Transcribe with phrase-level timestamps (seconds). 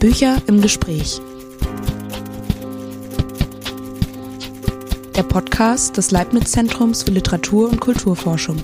[0.00, 1.20] Bücher im Gespräch.
[5.14, 8.56] Der Podcast des Leibniz-Zentrums für Literatur und Kulturforschung.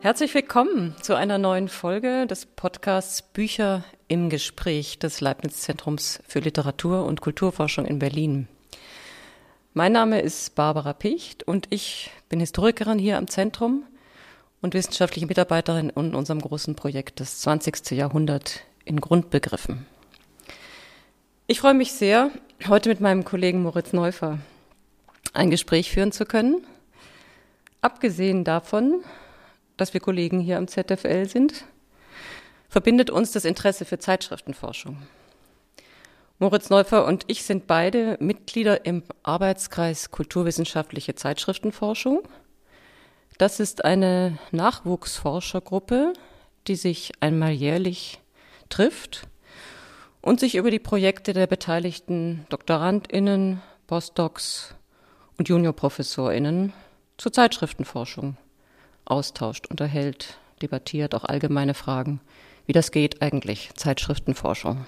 [0.00, 7.04] Herzlich willkommen zu einer neuen Folge des Podcasts Bücher im Gespräch des Leibniz-Zentrums für Literatur
[7.04, 8.48] und Kulturforschung in Berlin.
[9.74, 13.84] Mein Name ist Barbara Picht und ich bin Historikerin hier am Zentrum
[14.62, 17.92] und wissenschaftliche Mitarbeiterin in unserem großen Projekt das 20.
[17.92, 19.86] Jahrhundert in Grundbegriffen.
[21.46, 22.30] Ich freue mich sehr,
[22.68, 24.38] heute mit meinem Kollegen Moritz Neufer
[25.32, 26.64] ein Gespräch führen zu können.
[27.80, 29.02] Abgesehen davon,
[29.76, 31.64] dass wir Kollegen hier am ZFL sind,
[32.68, 34.98] verbindet uns das Interesse für Zeitschriftenforschung.
[36.38, 42.22] Moritz Neufer und ich sind beide Mitglieder im Arbeitskreis Kulturwissenschaftliche Zeitschriftenforschung.
[43.40, 46.12] Das ist eine Nachwuchsforschergruppe,
[46.66, 48.20] die sich einmal jährlich
[48.68, 49.28] trifft
[50.20, 54.74] und sich über die Projekte der beteiligten Doktorandinnen, Postdocs
[55.38, 56.74] und Juniorprofessorinnen
[57.16, 58.36] zur Zeitschriftenforschung
[59.06, 62.20] austauscht, unterhält, debattiert, auch allgemeine Fragen.
[62.66, 64.84] Wie das geht eigentlich, Zeitschriftenforschung.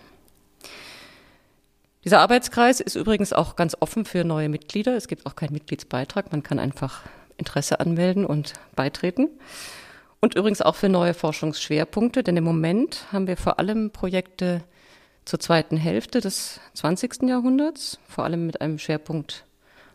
[2.05, 4.95] Dieser Arbeitskreis ist übrigens auch ganz offen für neue Mitglieder.
[4.95, 6.33] Es gibt auch keinen Mitgliedsbeitrag.
[6.33, 7.05] Man kann einfach
[7.36, 9.28] Interesse anmelden und beitreten.
[10.20, 14.62] Und übrigens auch für neue Forschungsschwerpunkte, denn im Moment haben wir vor allem Projekte
[15.24, 17.22] zur zweiten Hälfte des 20.
[17.24, 19.44] Jahrhunderts, vor allem mit einem Schwerpunkt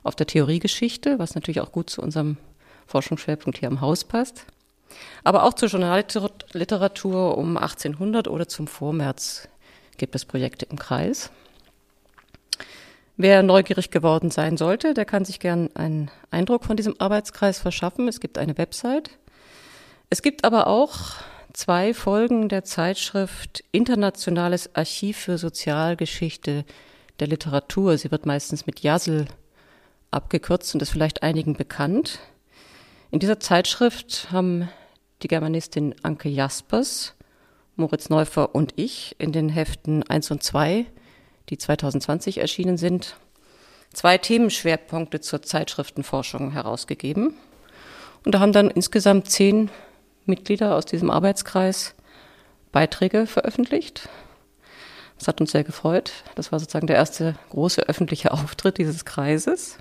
[0.03, 2.37] auf der Theoriegeschichte, was natürlich auch gut zu unserem
[2.87, 4.45] Forschungsschwerpunkt hier am Haus passt.
[5.23, 9.47] Aber auch zur Journalliteratur um 1800 oder zum Vormärz
[9.97, 11.31] gibt es Projekte im Kreis.
[13.19, 18.07] Wer neugierig geworden sein sollte, der kann sich gern einen Eindruck von diesem Arbeitskreis verschaffen.
[18.07, 19.09] Es gibt eine Website.
[20.11, 21.15] Es gibt aber auch
[21.51, 26.63] zwei Folgen der Zeitschrift Internationales Archiv für Sozialgeschichte
[27.19, 27.97] der Literatur.
[27.97, 29.25] Sie wird meistens mit JASL
[30.11, 32.19] abgekürzt und ist vielleicht einigen bekannt.
[33.09, 34.69] In dieser Zeitschrift haben
[35.23, 37.15] die Germanistin Anke Jaspers,
[37.77, 40.85] Moritz Neufer und ich in den Heften 1 und 2,
[41.49, 43.15] die 2020 erschienen sind,
[43.93, 47.35] zwei Themenschwerpunkte zur Zeitschriftenforschung herausgegeben.
[48.25, 49.69] Und da haben dann insgesamt zehn
[50.25, 51.95] Mitglieder aus diesem Arbeitskreis
[52.71, 54.09] Beiträge veröffentlicht.
[55.17, 56.11] Das hat uns sehr gefreut.
[56.35, 59.77] Das war sozusagen der erste große öffentliche Auftritt dieses Kreises.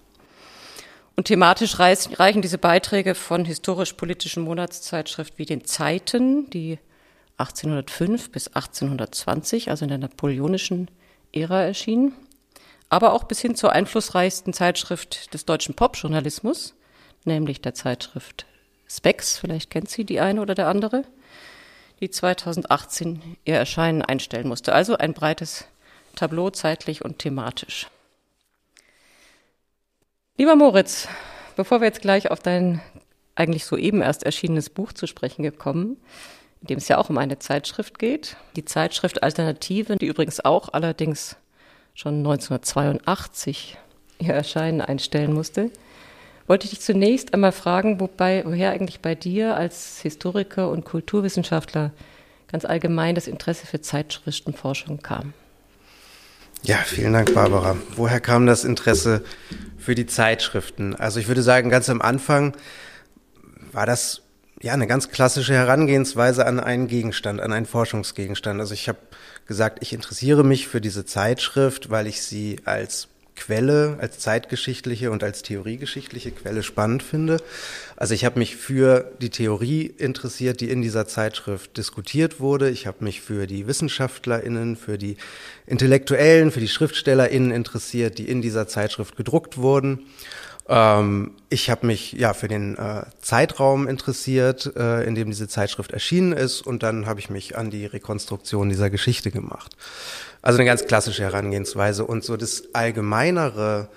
[1.16, 6.78] Und thematisch reichen diese Beiträge von historisch-politischen Monatszeitschrift wie den Zeiten, die
[7.38, 10.90] 1805 bis 1820, also in der napoleonischen
[11.36, 12.14] Ära erschienen,
[12.88, 16.74] aber auch bis hin zur einflussreichsten Zeitschrift des deutschen Popjournalismus,
[17.24, 18.46] nämlich der Zeitschrift
[18.88, 21.02] Spex, vielleicht kennt sie die eine oder der andere,
[22.00, 24.72] die 2018 ihr Erscheinen einstellen musste.
[24.72, 25.66] Also ein breites
[26.14, 27.88] Tableau zeitlich und thematisch.
[30.38, 31.08] Lieber Moritz,
[31.56, 32.80] bevor wir jetzt gleich auf dein
[33.34, 35.96] eigentlich soeben erst erschienenes Buch zu sprechen gekommen,
[36.60, 40.70] in dem es ja auch um eine Zeitschrift geht, die Zeitschrift Alternative, die übrigens auch
[40.72, 41.36] allerdings
[41.94, 43.76] schon 1982
[44.18, 45.70] ihr Erscheinen einstellen musste,
[46.46, 51.92] wollte ich dich zunächst einmal fragen, wobei, woher eigentlich bei dir als Historiker und Kulturwissenschaftler
[52.48, 55.32] ganz allgemein das Interesse für Zeitschriftenforschung kam.
[56.62, 57.76] Ja, vielen Dank, Barbara.
[57.96, 59.24] Woher kam das Interesse
[59.78, 60.94] für die Zeitschriften?
[60.94, 62.56] Also ich würde sagen, ganz am Anfang
[63.72, 64.22] war das
[64.62, 68.60] ja eine ganz klassische Herangehensweise an einen Gegenstand, an einen Forschungsgegenstand.
[68.60, 68.98] Also ich habe
[69.46, 75.22] gesagt, ich interessiere mich für diese Zeitschrift, weil ich sie als Quelle, als zeitgeschichtliche und
[75.22, 77.36] als theoriegeschichtliche Quelle spannend finde.
[77.94, 82.70] Also ich habe mich für die Theorie interessiert, die in dieser Zeitschrift diskutiert wurde.
[82.70, 85.18] Ich habe mich für die Wissenschaftlerinnen, für die
[85.66, 90.06] Intellektuellen, für die Schriftstellerinnen interessiert, die in dieser Zeitschrift gedruckt wurden.
[90.68, 95.92] Ähm, ich habe mich ja für den äh, Zeitraum interessiert, äh, in dem diese Zeitschrift
[95.92, 99.76] erschienen ist, und dann habe ich mich an die Rekonstruktion dieser Geschichte gemacht.
[100.42, 103.88] Also eine ganz klassische Herangehensweise und so das allgemeinere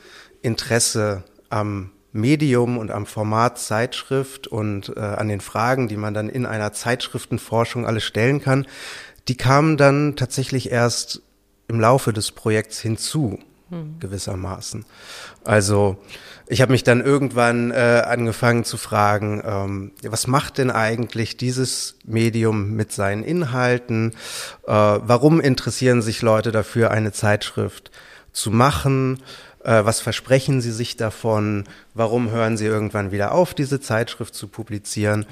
[0.42, 6.30] Interesse am Medium und am Format Zeitschrift und äh, an den Fragen, die man dann
[6.30, 8.66] in einer Zeitschriftenforschung alles stellen kann,
[9.28, 11.22] die kamen dann tatsächlich erst
[11.68, 13.40] im Laufe des Projekts hinzu,
[13.70, 14.00] hm.
[14.00, 14.86] gewissermaßen.
[15.44, 15.98] Also
[16.51, 21.96] ich habe mich dann irgendwann äh, angefangen zu fragen, ähm, was macht denn eigentlich dieses
[22.06, 24.13] Medium mit seinen Inhalten?
[24.66, 27.92] Äh, warum interessieren sich Leute dafür, eine Zeitschrift
[28.34, 29.22] zu machen?
[29.63, 31.66] Äh, was versprechen sie sich davon?
[31.94, 35.28] Warum hören sie irgendwann wieder auf, diese Zeitschrift zu publizieren?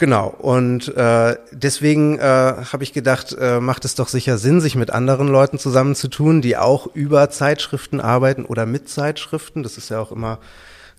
[0.00, 4.74] Genau, und äh, deswegen äh, habe ich gedacht, äh, macht es doch sicher Sinn, sich
[4.74, 9.62] mit anderen Leuten zusammenzutun, die auch über Zeitschriften arbeiten oder mit Zeitschriften.
[9.62, 10.38] Das ist ja auch immer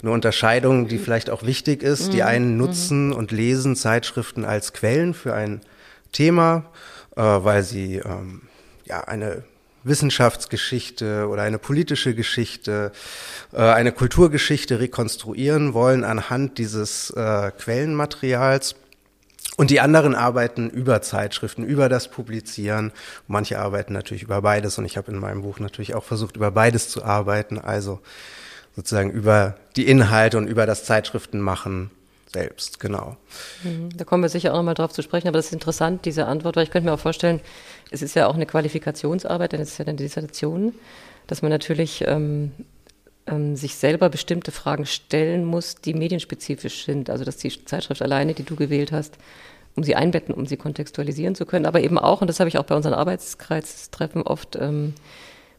[0.03, 2.13] eine Unterscheidung, die vielleicht auch wichtig ist.
[2.13, 2.57] Die mhm, einen mhm.
[2.57, 5.61] nutzen und lesen Zeitschriften als Quellen für ein
[6.11, 6.65] Thema,
[7.15, 8.43] äh, weil sie ähm,
[8.85, 9.41] ja eine
[9.83, 12.91] Wissenschaftsgeschichte oder eine politische Geschichte,
[13.51, 18.75] äh, eine Kulturgeschichte rekonstruieren wollen anhand dieses äh, Quellenmaterials.
[19.61, 22.91] Und die anderen arbeiten über Zeitschriften, über das Publizieren.
[23.27, 26.49] Manche arbeiten natürlich über beides und ich habe in meinem Buch natürlich auch versucht, über
[26.49, 27.99] beides zu arbeiten, also
[28.75, 31.91] sozusagen über die Inhalte und über das Zeitschriftenmachen
[32.33, 33.17] selbst, genau.
[33.63, 33.95] Mhm.
[33.95, 36.55] Da kommen wir sicher auch nochmal drauf zu sprechen, aber das ist interessant, diese Antwort,
[36.55, 37.39] weil ich könnte mir auch vorstellen,
[37.91, 40.73] es ist ja auch eine Qualifikationsarbeit, denn es ist ja eine Dissertation,
[41.27, 42.51] dass man natürlich ähm,
[43.27, 47.11] ähm, sich selber bestimmte Fragen stellen muss, die medienspezifisch sind.
[47.11, 49.17] Also dass die Zeitschrift alleine, die du gewählt hast,
[49.75, 52.57] um sie einbetten, um sie kontextualisieren zu können, aber eben auch, und das habe ich
[52.57, 54.93] auch bei unseren Arbeitskreistreffen oft ähm,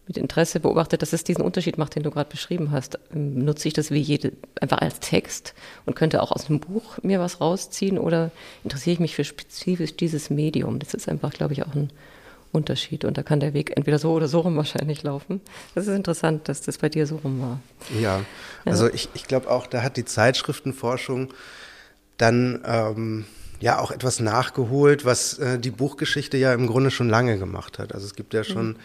[0.06, 2.98] mit Interesse beobachtet, dass es diesen Unterschied macht, den du gerade beschrieben hast.
[3.14, 5.54] Ähm, nutze ich das wie jede, einfach als Text
[5.86, 8.30] und könnte auch aus einem Buch mir was rausziehen oder
[8.64, 10.78] interessiere ich mich für spezifisch dieses Medium?
[10.78, 11.90] Das ist einfach, glaube ich, auch ein
[12.52, 13.04] Unterschied.
[13.04, 15.40] Und da kann der Weg entweder so oder so rum wahrscheinlich laufen.
[15.74, 17.60] Das ist interessant, dass das bei dir so rum war.
[17.98, 18.20] Ja,
[18.64, 18.94] also ja.
[18.94, 21.32] ich, ich glaube auch, da hat die Zeitschriftenforschung
[22.18, 23.24] dann ähm,
[23.62, 27.94] ja auch etwas nachgeholt, was äh, die Buchgeschichte ja im Grunde schon lange gemacht hat.
[27.94, 28.76] Also es gibt ja schon mhm.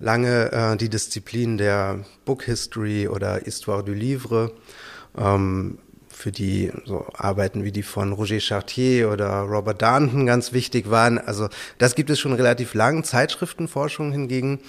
[0.00, 4.50] lange äh, die Disziplin der Book History oder Histoire du Livre.
[5.16, 5.78] Ähm,
[6.08, 11.18] für die so Arbeiten wie die von Roger Chartier oder Robert Darnton ganz wichtig waren.
[11.18, 11.48] Also
[11.78, 13.02] das gibt es schon relativ lang.
[13.02, 14.60] Zeitschriftenforschung hingegen,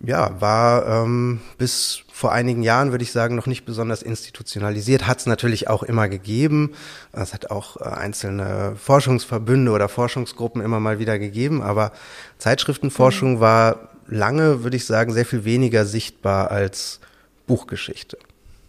[0.00, 5.06] ja, war ähm, bis vor einigen Jahren, würde ich sagen, noch nicht besonders institutionalisiert.
[5.06, 6.72] Hat es natürlich auch immer gegeben.
[7.12, 11.62] Es hat auch äh, einzelne Forschungsverbünde oder Forschungsgruppen immer mal wieder gegeben.
[11.62, 11.92] Aber
[12.38, 13.40] Zeitschriftenforschung mhm.
[13.40, 17.00] war lange, würde ich sagen, sehr viel weniger sichtbar als
[17.46, 18.18] Buchgeschichte.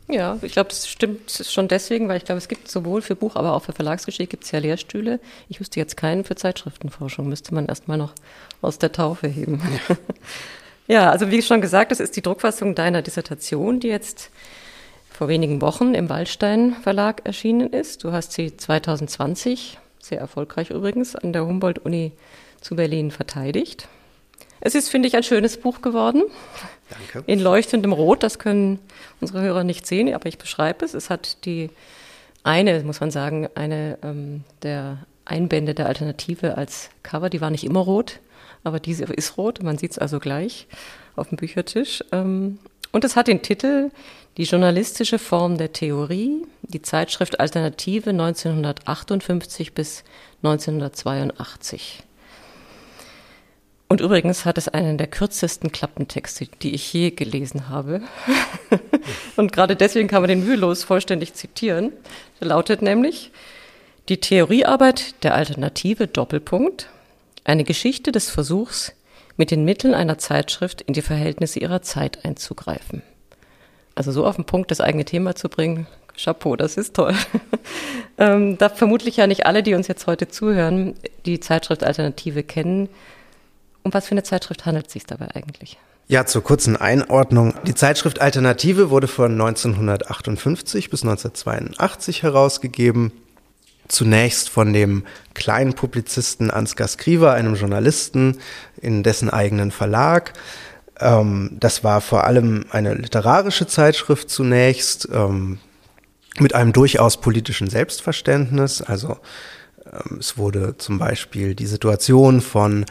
[0.10, 3.36] Ja, ich glaube, das stimmt schon deswegen, weil ich glaube, es gibt sowohl für Buch,
[3.36, 5.20] aber auch für Verlagsgeschichte gibt es ja Lehrstühle.
[5.50, 8.14] Ich wüsste jetzt keinen für Zeitschriftenforschung, müsste man erstmal noch
[8.62, 9.62] aus der Taufe heben.
[9.90, 9.96] Ja.
[10.88, 14.32] ja, also wie schon gesagt, das ist die Druckfassung deiner Dissertation, die jetzt
[15.10, 18.04] vor wenigen Wochen im Waldstein Verlag erschienen ist.
[18.04, 22.12] Du hast sie 2020, sehr erfolgreich übrigens, an der Humboldt-Uni
[22.62, 23.88] zu Berlin verteidigt.
[24.60, 26.24] Es ist, finde ich, ein schönes Buch geworden.
[26.90, 27.24] Danke.
[27.28, 28.80] In leuchtendem Rot, das können
[29.22, 30.94] unsere Hörer nicht sehen, aber ich beschreibe es.
[30.94, 31.70] Es hat die
[32.44, 37.66] eine, muss man sagen, eine ähm, der Einbände der Alternative als Cover, die war nicht
[37.66, 38.20] immer rot,
[38.68, 40.68] aber diese ist rot, man sieht es also gleich
[41.16, 42.04] auf dem Büchertisch.
[42.12, 42.60] Ähm,
[42.92, 43.92] und es hat den Titel
[44.38, 50.04] Die journalistische Form der Theorie, die Zeitschrift Alternative 1958 bis
[50.44, 52.04] 1982.
[53.90, 58.02] Und übrigens hat es einen der kürzesten Klappentexte, die ich je gelesen habe.
[59.38, 61.94] und gerade deswegen kann man den mühelos vollständig zitieren.
[62.42, 63.32] Der lautet nämlich,
[64.10, 66.90] die Theoriearbeit der Alternative Doppelpunkt,
[67.48, 68.94] eine Geschichte des Versuchs,
[69.38, 73.02] mit den Mitteln einer Zeitschrift in die Verhältnisse ihrer Zeit einzugreifen.
[73.96, 75.88] Also so auf den Punkt das eigene Thema zu bringen,
[76.22, 77.14] Chapeau, das ist toll.
[78.18, 82.90] ähm, da vermutlich ja nicht alle, die uns jetzt heute zuhören, die Zeitschrift Alternative kennen,
[83.84, 85.78] um was für eine Zeitschrift handelt es sich dabei eigentlich?
[86.08, 87.54] Ja, zur kurzen Einordnung.
[87.66, 93.12] Die Zeitschrift Alternative wurde von 1958 bis 1982 herausgegeben.
[93.88, 95.04] Zunächst von dem
[95.34, 98.38] kleinen Publizisten Ansgar Skriver, einem Journalisten
[98.82, 100.34] in dessen eigenen Verlag.
[101.00, 105.60] Ähm, das war vor allem eine literarische Zeitschrift zunächst, ähm,
[106.40, 108.82] mit einem durchaus politischen Selbstverständnis.
[108.82, 109.18] Also
[109.86, 112.86] ähm, es wurde zum Beispiel die Situation von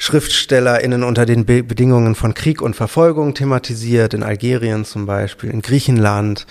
[0.00, 5.60] SchriftstellerInnen unter den Be Bedingungen von Krieg und Verfolgung thematisiert, in Algerien zum Beispiel, in
[5.60, 6.46] Griechenland.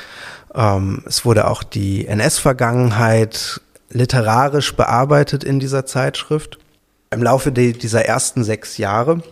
[0.53, 6.59] Ähm, es wurde auch die NS-Vergangenheit literarisch bearbeitet in dieser Zeitschrift.
[7.09, 9.23] Im Laufe dieser ersten sechs Jahre,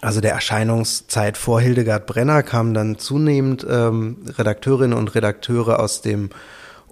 [0.00, 6.30] also der Erscheinungszeit vor Hildegard Brenner, kamen dann zunehmend ähm, Redakteurinnen und Redakteure aus dem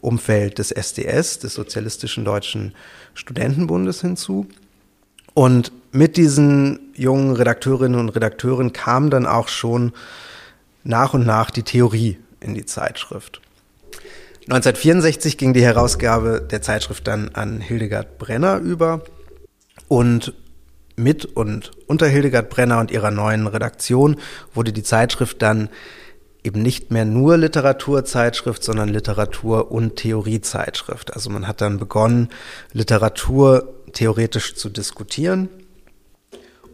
[0.02, 2.74] Umfeld des SDS, des Sozialistischen Deutschen
[3.14, 4.46] Studentenbundes hinzu.
[5.36, 9.92] Und mit diesen jungen Redakteurinnen und Redakteuren kam dann auch schon
[10.82, 13.42] nach und nach die Theorie in die Zeitschrift.
[14.44, 19.02] 1964 ging die Herausgabe der Zeitschrift dann an Hildegard Brenner über
[19.88, 20.32] und
[20.96, 24.16] mit und unter Hildegard Brenner und ihrer neuen Redaktion
[24.54, 25.68] wurde die Zeitschrift dann
[26.46, 31.12] eben nicht mehr nur Literaturzeitschrift, sondern Literatur- und Theoriezeitschrift.
[31.12, 32.28] Also man hat dann begonnen,
[32.72, 35.48] Literatur theoretisch zu diskutieren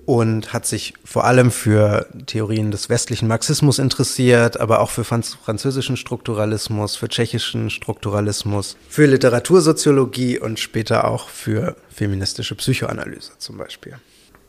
[0.04, 5.96] und hat sich vor allem für Theorien des westlichen Marxismus interessiert, aber auch für französischen
[5.96, 13.94] Strukturalismus, für tschechischen Strukturalismus, für Literatursoziologie und später auch für feministische Psychoanalyse zum Beispiel.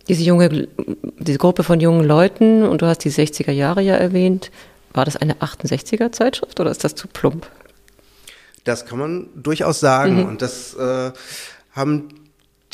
[0.07, 0.67] Diese junge,
[1.19, 4.51] diese Gruppe von jungen Leuten, und du hast die 60er Jahre ja erwähnt,
[4.93, 7.47] war das eine 68er Zeitschrift oder ist das zu plump?
[8.63, 10.21] Das kann man durchaus sagen.
[10.21, 10.25] Mhm.
[10.25, 11.11] Und das äh,
[11.71, 12.09] haben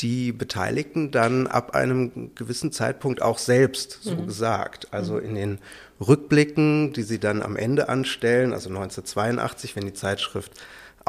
[0.00, 4.26] die Beteiligten dann ab einem gewissen Zeitpunkt auch selbst so mhm.
[4.26, 4.88] gesagt.
[4.92, 5.58] Also in den
[6.00, 10.52] Rückblicken, die sie dann am Ende anstellen, also 1982, wenn die Zeitschrift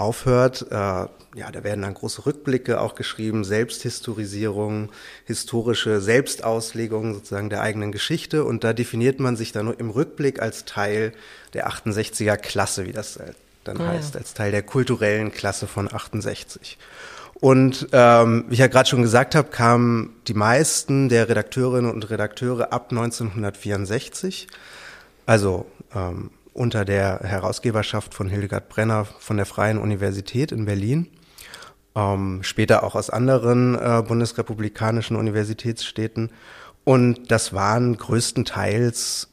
[0.02, 4.90] aufhört, äh, ja, da werden dann große Rückblicke auch geschrieben, Selbsthistorisierung,
[5.26, 10.66] historische Selbstauslegung sozusagen der eigenen Geschichte und da definiert man sich dann im Rückblick als
[10.66, 11.14] Teil
[11.54, 13.20] der 68er Klasse, wie das
[13.64, 14.20] dann ah, heißt, ja.
[14.20, 16.78] als Teil der kulturellen Klasse von 68.
[17.36, 22.10] Und ähm, wie ich ja gerade schon gesagt habe, kamen die meisten der Redakteurinnen und
[22.10, 24.48] Redakteure ab 1964,
[25.26, 25.66] also
[25.96, 26.30] ähm,
[26.62, 31.08] unter der Herausgeberschaft von Hildegard Brenner von der Freien Universität in Berlin,
[31.96, 36.30] ähm, später auch aus anderen äh, bundesrepublikanischen Universitätsstädten.
[36.84, 39.30] Und das waren größtenteils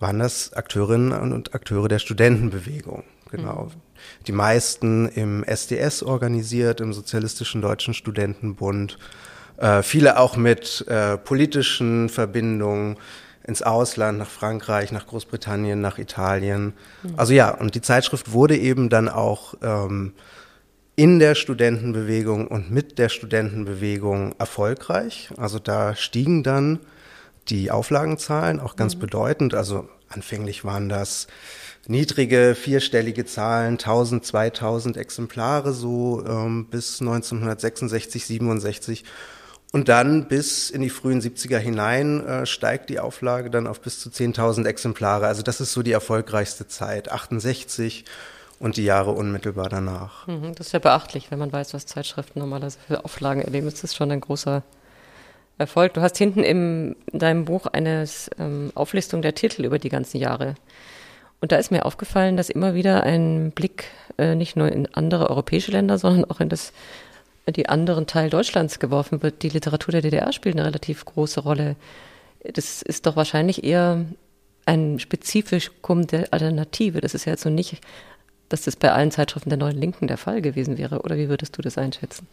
[0.00, 3.70] waren das Akteurinnen und Akteure der Studentenbewegung, genau.
[3.74, 3.84] Mhm
[4.26, 8.98] die meisten im SDS organisiert, im Sozialistischen Deutschen Studentenbund,
[9.56, 12.96] äh, viele auch mit äh, politischen Verbindungen
[13.44, 16.72] ins Ausland, nach Frankreich, nach Großbritannien, nach Italien.
[17.02, 17.14] Mhm.
[17.16, 20.14] Also ja, und die Zeitschrift wurde eben dann auch ähm,
[20.96, 25.30] in der Studentenbewegung und mit der Studentenbewegung erfolgreich.
[25.36, 26.80] Also da stiegen dann
[27.48, 29.00] die Auflagenzahlen auch ganz mhm.
[29.00, 29.54] bedeutend.
[29.54, 31.26] Also anfänglich waren das
[31.86, 39.04] niedrige vierstellige Zahlen, 1000, 2000 Exemplare so ähm, bis 1966, 67.
[39.74, 43.98] Und dann bis in die frühen 70er hinein äh, steigt die Auflage dann auf bis
[43.98, 45.26] zu 10.000 Exemplare.
[45.26, 48.04] Also das ist so die erfolgreichste Zeit, 68
[48.60, 50.28] und die Jahre unmittelbar danach.
[50.28, 53.68] Mhm, das ist ja beachtlich, wenn man weiß, was Zeitschriften normalerweise für Auflagen erleben.
[53.68, 54.62] Das ist schon ein großer
[55.58, 55.94] Erfolg.
[55.94, 58.06] Du hast hinten in deinem Buch eine
[58.38, 60.54] ähm, Auflistung der Titel über die ganzen Jahre
[61.40, 63.86] und da ist mir aufgefallen, dass immer wieder ein Blick
[64.18, 66.72] äh, nicht nur in andere europäische Länder, sondern auch in das
[67.52, 69.42] die anderen Teil Deutschlands geworfen wird.
[69.42, 71.76] Die Literatur der DDR spielt eine relativ große Rolle.
[72.42, 74.04] Das ist doch wahrscheinlich eher
[74.66, 77.00] ein Spezifikum der Alternative.
[77.00, 77.80] Das ist ja jetzt so nicht,
[78.48, 81.02] dass das bei allen Zeitschriften der Neuen Linken der Fall gewesen wäre.
[81.02, 82.26] Oder wie würdest du das einschätzen?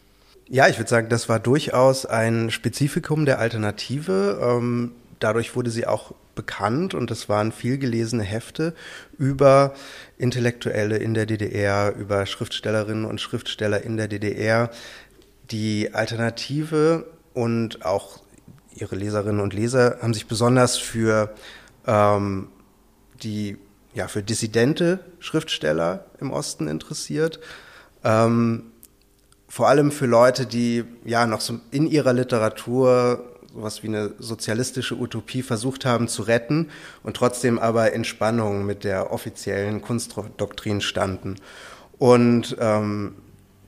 [0.48, 4.38] Ja, ich würde sagen, das war durchaus ein Spezifikum der Alternative.
[4.42, 4.92] Ähm,
[5.22, 8.74] dadurch wurde sie auch bekannt und es waren viel gelesene Hefte
[9.18, 9.74] über
[10.18, 14.70] Intellektuelle in der DDR, über Schriftstellerinnen und Schriftsteller in der DDR.
[15.50, 18.20] Die Alternative und auch
[18.74, 21.34] ihre Leserinnen und Leser haben sich besonders für
[21.86, 22.48] ähm,
[23.22, 23.58] die
[23.94, 27.40] ja für dissidente Schriftsteller im Osten interessiert.
[28.04, 28.72] Ähm,
[29.48, 34.96] vor allem für Leute, die ja noch so in ihrer Literatur sowas wie eine sozialistische
[34.96, 36.70] Utopie versucht haben zu retten
[37.02, 41.36] und trotzdem aber in Spannung mit der offiziellen Kunstdoktrin standen.
[41.98, 43.14] Und ähm,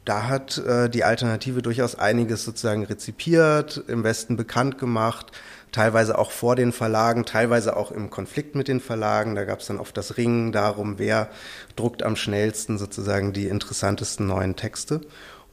[0.05, 5.33] da hat äh, die Alternative durchaus einiges sozusagen rezipiert, im Westen bekannt gemacht,
[5.73, 9.35] teilweise auch vor den Verlagen, teilweise auch im Konflikt mit den Verlagen.
[9.35, 11.31] Da gab es dann oft das Ringen darum, wer
[11.75, 15.00] druckt am schnellsten sozusagen die interessantesten neuen Texte.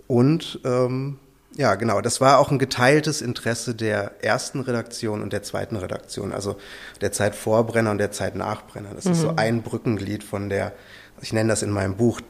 [0.07, 1.17] Und ähm,
[1.55, 1.99] ja, genau.
[2.01, 6.55] Das war auch ein geteiltes Interesse der ersten Redaktion und der zweiten Redaktion, also
[7.01, 8.93] der Zeit vor Brenner und der Zeit nach Brenner.
[8.95, 9.11] Das mhm.
[9.11, 9.39] ist so mhm.
[9.39, 10.73] ein Brückenglied von der,
[11.21, 12.21] ich nenne das in meinem Buch,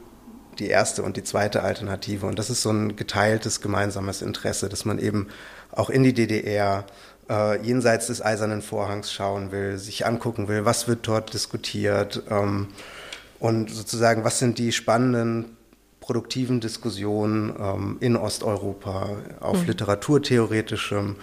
[0.60, 2.26] die erste und die zweite Alternative.
[2.26, 5.28] Und das ist so ein geteiltes gemeinsames Interesse, dass man eben
[5.72, 6.86] auch in die DDR
[7.30, 12.68] äh, jenseits des eisernen Vorhangs schauen will, sich angucken will, was wird dort diskutiert ähm,
[13.40, 15.58] und sozusagen, was sind die spannenden
[16.02, 19.68] produktiven Diskussionen ähm, in Osteuropa auf mhm.
[19.68, 21.16] literaturtheoretischem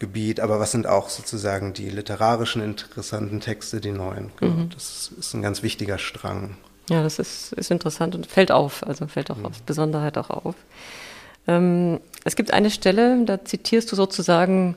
[0.00, 4.32] Gebiet, aber was sind auch sozusagen die literarischen interessanten Texte, die neuen?
[4.40, 4.70] Genau, mhm.
[4.70, 6.56] Das ist ein ganz wichtiger Strang.
[6.90, 9.46] Ja, das ist, ist interessant und fällt auf, also fällt auch mhm.
[9.46, 10.56] als Besonderheit auch auf.
[11.46, 14.76] Ähm, es gibt eine Stelle, da zitierst du sozusagen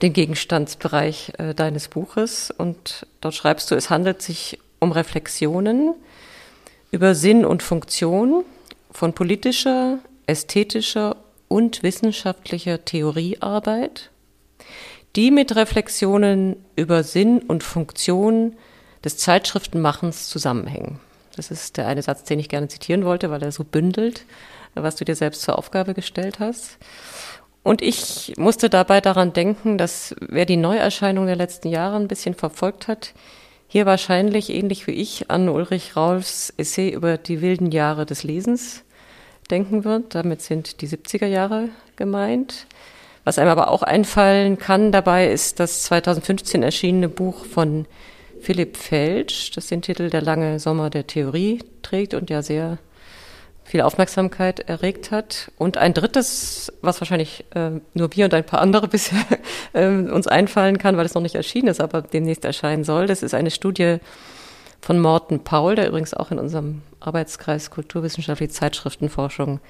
[0.00, 5.94] den Gegenstandsbereich äh, deines Buches und dort schreibst du, es handelt sich um Reflexionen,
[6.90, 8.44] über Sinn und Funktion
[8.90, 11.16] von politischer, ästhetischer
[11.48, 14.10] und wissenschaftlicher Theoriearbeit,
[15.16, 18.54] die mit Reflexionen über Sinn und Funktion
[19.04, 21.00] des Zeitschriftenmachens zusammenhängen.
[21.36, 24.24] Das ist der eine Satz, den ich gerne zitieren wollte, weil er so bündelt,
[24.74, 26.78] was du dir selbst zur Aufgabe gestellt hast.
[27.62, 32.34] Und ich musste dabei daran denken, dass wer die Neuerscheinung der letzten Jahre ein bisschen
[32.34, 33.12] verfolgt hat,
[33.68, 38.82] hier wahrscheinlich ähnlich wie ich an Ulrich Raulfs Essay über die wilden Jahre des Lesens
[39.50, 40.14] denken wird.
[40.14, 42.66] Damit sind die 70er Jahre gemeint.
[43.24, 47.84] Was einem aber auch einfallen kann dabei ist das 2015 erschienene Buch von
[48.40, 52.78] Philipp Felsch, das den Titel Der lange Sommer der Theorie trägt und ja sehr
[53.68, 55.52] viel Aufmerksamkeit erregt hat.
[55.58, 59.24] Und ein drittes, was wahrscheinlich äh, nur wir und ein paar andere bisher
[59.74, 63.06] äh, uns einfallen kann, weil es noch nicht erschienen ist, aber demnächst erscheinen soll.
[63.06, 63.98] Das ist eine Studie
[64.80, 69.60] von Morten Paul, der übrigens auch in unserem Arbeitskreis Kulturwissenschaftliche Zeitschriftenforschung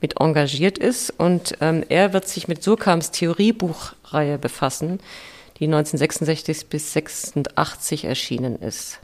[0.00, 1.10] mit engagiert ist.
[1.10, 4.98] Und ähm, er wird sich mit Surkams Theoriebuchreihe befassen,
[5.58, 8.98] die 1966 bis 86 erschienen ist.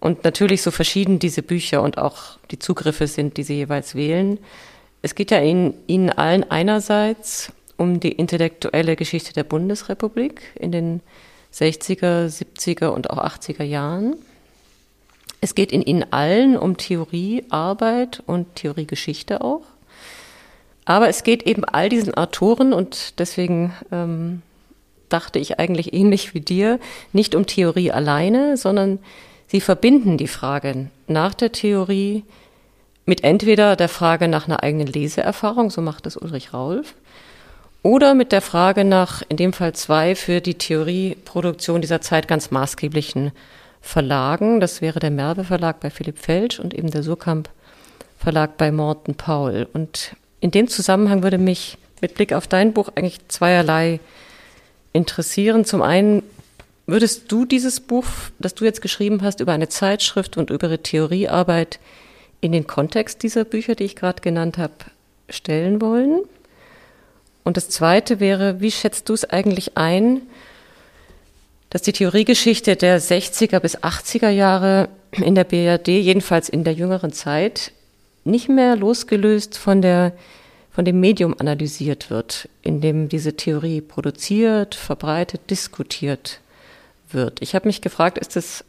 [0.00, 4.38] Und natürlich so verschieden diese Bücher und auch die Zugriffe sind, die sie jeweils wählen.
[5.02, 11.00] Es geht ja in, Ihnen allen einerseits um die intellektuelle Geschichte der Bundesrepublik in den
[11.52, 14.16] 60er, 70er und auch 80er Jahren.
[15.40, 19.62] Es geht in Ihnen allen um Theoriearbeit und Theoriegeschichte auch.
[20.84, 24.42] Aber es geht eben all diesen Autoren und deswegen ähm,
[25.08, 26.80] dachte ich eigentlich ähnlich wie dir,
[27.12, 28.98] nicht um Theorie alleine, sondern
[29.48, 32.22] sie verbinden die Frage nach der Theorie
[33.04, 36.94] mit entweder der Frage nach einer eigenen Leseerfahrung, so macht es Ulrich Raulf,
[37.82, 42.50] oder mit der Frage nach, in dem Fall zwei, für die Theorieproduktion dieser Zeit ganz
[42.50, 43.32] maßgeblichen
[43.80, 44.60] Verlagen.
[44.60, 47.48] Das wäre der Merbe Verlag bei Philipp Felsch und eben der Surkamp
[48.18, 49.68] Verlag bei Morten Paul.
[49.72, 54.00] Und in dem Zusammenhang würde mich mit Blick auf dein Buch eigentlich zweierlei
[54.92, 55.64] interessieren.
[55.64, 56.22] Zum einen,
[56.88, 58.06] würdest du dieses Buch,
[58.38, 61.78] das du jetzt geschrieben hast, über eine Zeitschrift und über ihre Theoriearbeit
[62.40, 64.72] in den Kontext dieser Bücher, die ich gerade genannt habe,
[65.28, 66.22] stellen wollen?
[67.44, 70.22] Und das Zweite wäre, wie schätzt du es eigentlich ein,
[71.70, 77.12] dass die Theoriegeschichte der 60er bis 80er Jahre in der BRD, jedenfalls in der jüngeren
[77.12, 77.72] Zeit,
[78.24, 80.12] nicht mehr losgelöst von der
[80.70, 86.38] von dem Medium analysiert wird, in dem diese Theorie produziert, verbreitet, diskutiert
[87.10, 87.42] wird.
[87.42, 88.64] Ich habe mich gefragt, ist es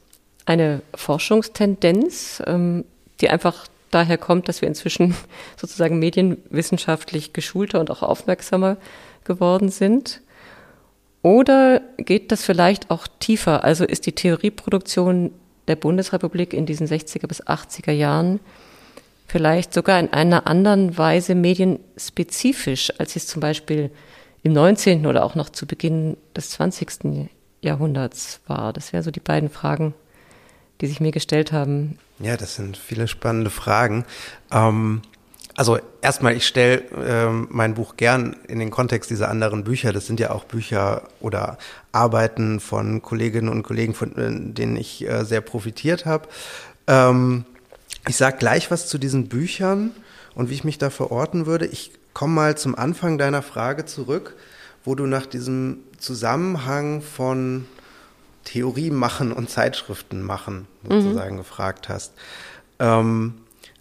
[0.45, 2.85] eine Forschungstendenz, ähm,
[3.21, 5.15] die einfach daher kommt, dass wir inzwischen
[5.57, 8.77] sozusagen medienwissenschaftlich geschulter und auch aufmerksamer
[9.23, 10.21] geworden sind?
[11.21, 13.63] Oder geht das vielleicht auch tiefer?
[13.63, 15.31] Also ist die Theorieproduktion
[15.67, 18.39] der Bundesrepublik in diesen 60er bis 80er Jahren
[19.27, 23.91] vielleicht sogar in einer anderen Weise medienspezifisch, als es zum Beispiel
[24.41, 25.05] im 19.
[25.05, 27.29] oder auch noch zu Beginn des 20.
[27.61, 28.73] Jahrhunderts war?
[28.73, 29.93] Das wären so die beiden Fragen,
[30.81, 31.97] die sich mir gestellt haben.
[32.19, 34.05] Ja, das sind viele spannende Fragen.
[34.51, 35.01] Ähm,
[35.55, 39.91] also erstmal, ich stelle ähm, mein Buch gern in den Kontext dieser anderen Bücher.
[39.91, 41.57] Das sind ja auch Bücher oder
[41.91, 46.29] Arbeiten von Kolleginnen und Kollegen, von äh, denen ich äh, sehr profitiert habe.
[46.87, 47.43] Ähm,
[48.07, 49.91] ich sage gleich was zu diesen Büchern
[50.33, 51.65] und wie ich mich da verorten würde.
[51.65, 54.35] Ich komme mal zum Anfang deiner Frage zurück,
[54.89, 57.67] wo du nach diesem Zusammenhang von
[58.43, 61.41] Theorie machen und Zeitschriften machen sozusagen mhm.
[61.41, 62.13] gefragt hast.
[62.79, 63.35] Ähm,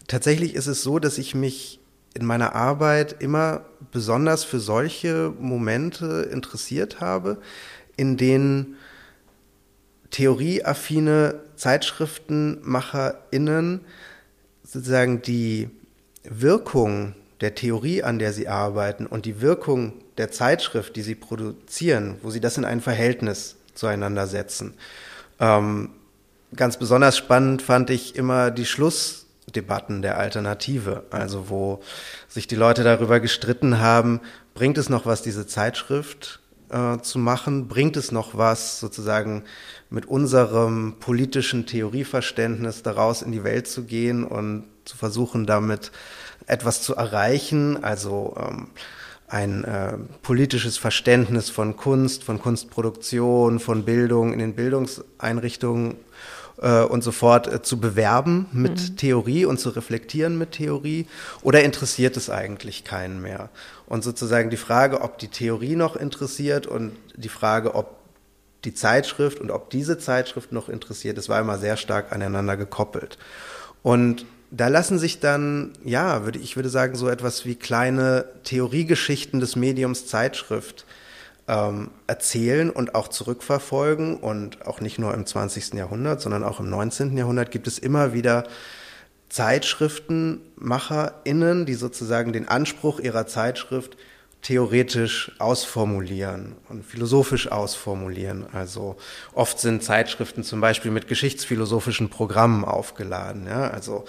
[0.06, 1.80] tatsächlich ist es so, dass ich mich
[2.12, 7.38] in meiner Arbeit immer besonders für solche Momente interessiert habe,
[7.96, 8.76] in denen
[10.10, 13.80] theorieaffine ZeitschriftenmacherInnen
[14.62, 15.70] sozusagen die
[16.24, 22.16] Wirkung der Theorie, an der sie arbeiten und die Wirkung der Zeitschrift, die sie produzieren,
[22.22, 24.74] wo sie das in ein Verhältnis zueinander setzen.
[25.38, 25.90] Ähm,
[26.54, 31.80] ganz besonders spannend fand ich immer die Schlussdebatten der Alternative, also wo
[32.26, 34.20] sich die Leute darüber gestritten haben,
[34.54, 39.44] bringt es noch was, diese Zeitschrift äh, zu machen, bringt es noch was, sozusagen
[39.90, 45.92] mit unserem politischen Theorieverständnis daraus in die Welt zu gehen und zu versuchen, damit
[46.46, 48.68] etwas zu erreichen, also ähm,
[49.28, 55.96] ein äh, politisches Verständnis von Kunst, von Kunstproduktion, von Bildung in den Bildungseinrichtungen
[56.62, 58.96] äh, und so fort äh, zu bewerben mit mhm.
[58.96, 61.06] Theorie und zu reflektieren mit Theorie
[61.42, 63.50] oder interessiert es eigentlich keinen mehr?
[63.86, 67.98] Und sozusagen die Frage, ob die Theorie noch interessiert und die Frage, ob
[68.64, 73.18] die Zeitschrift und ob diese Zeitschrift noch interessiert, das war immer sehr stark aneinander gekoppelt.
[73.82, 79.40] Und da lassen sich dann, ja, würde ich würde sagen, so etwas wie kleine Theoriegeschichten
[79.40, 80.86] des Mediums Zeitschrift
[81.48, 84.16] ähm, erzählen und auch zurückverfolgen.
[84.16, 85.74] Und auch nicht nur im 20.
[85.74, 87.16] Jahrhundert, sondern auch im 19.
[87.16, 88.44] Jahrhundert gibt es immer wieder
[89.28, 93.96] ZeitschriftenmacherInnen, die sozusagen den Anspruch ihrer Zeitschrift
[94.42, 98.46] theoretisch ausformulieren und philosophisch ausformulieren.
[98.52, 98.96] Also
[99.34, 103.46] oft sind Zeitschriften zum Beispiel mit geschichtsphilosophischen Programmen aufgeladen.
[103.46, 103.68] Ja?
[103.68, 104.04] Also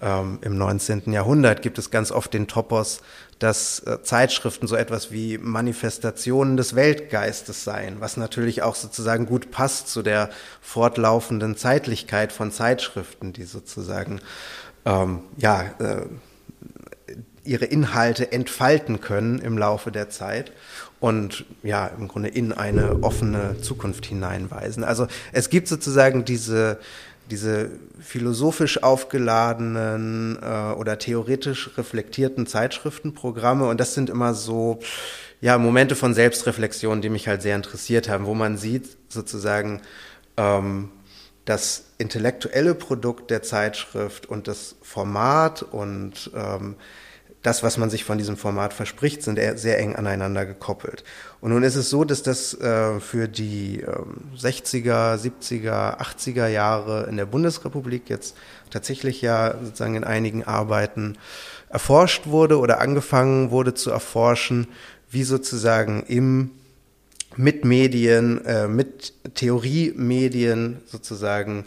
[0.00, 1.12] ähm, im 19.
[1.12, 3.02] Jahrhundert gibt es ganz oft den Topos,
[3.38, 9.50] dass äh, Zeitschriften so etwas wie Manifestationen des Weltgeistes seien, was natürlich auch sozusagen gut
[9.50, 10.30] passt zu der
[10.62, 14.20] fortlaufenden Zeitlichkeit von Zeitschriften, die sozusagen
[14.86, 16.06] ähm, ja äh,
[17.44, 20.52] ihre Inhalte entfalten können im Laufe der Zeit
[21.00, 24.84] und ja, im Grunde in eine offene Zukunft hineinweisen.
[24.84, 26.78] Also es gibt sozusagen diese,
[27.30, 34.80] diese philosophisch aufgeladenen äh, oder theoretisch reflektierten Zeitschriftenprogramme und das sind immer so
[35.40, 39.82] ja Momente von Selbstreflexion, die mich halt sehr interessiert haben, wo man sieht sozusagen
[40.38, 40.90] ähm,
[41.44, 46.76] das intellektuelle Produkt der Zeitschrift und das Format und ähm,
[47.44, 51.04] das, was man sich von diesem Format verspricht, sind sehr eng aneinander gekoppelt.
[51.42, 53.86] Und nun ist es so, dass das äh, für die äh,
[54.38, 58.34] 60er, 70er, 80er Jahre in der Bundesrepublik jetzt
[58.70, 61.18] tatsächlich ja sozusagen in einigen Arbeiten
[61.68, 64.66] erforscht wurde oder angefangen wurde zu erforschen,
[65.10, 66.50] wie sozusagen im
[67.36, 71.66] mit Medien, äh, mit Theoriemedien sozusagen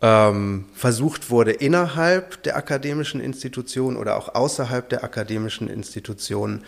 [0.00, 6.64] ähm, versucht wurde, innerhalb der akademischen Institutionen oder auch außerhalb der akademischen Institutionen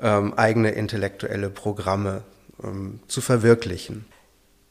[0.00, 2.22] ähm, eigene intellektuelle Programme
[2.62, 4.04] ähm, zu verwirklichen.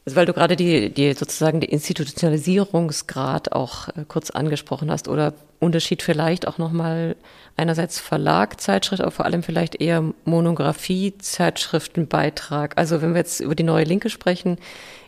[0.06, 5.32] Also weil du gerade die, die sozusagen die Institutionalisierungsgrad auch äh, kurz angesprochen hast oder
[5.60, 7.16] Unterschied vielleicht auch nochmal
[7.56, 12.74] einerseits Verlag, Zeitschrift, aber vor allem vielleicht eher Monographie, Zeitschriftenbeitrag.
[12.76, 14.58] Also wenn wir jetzt über die neue Linke sprechen,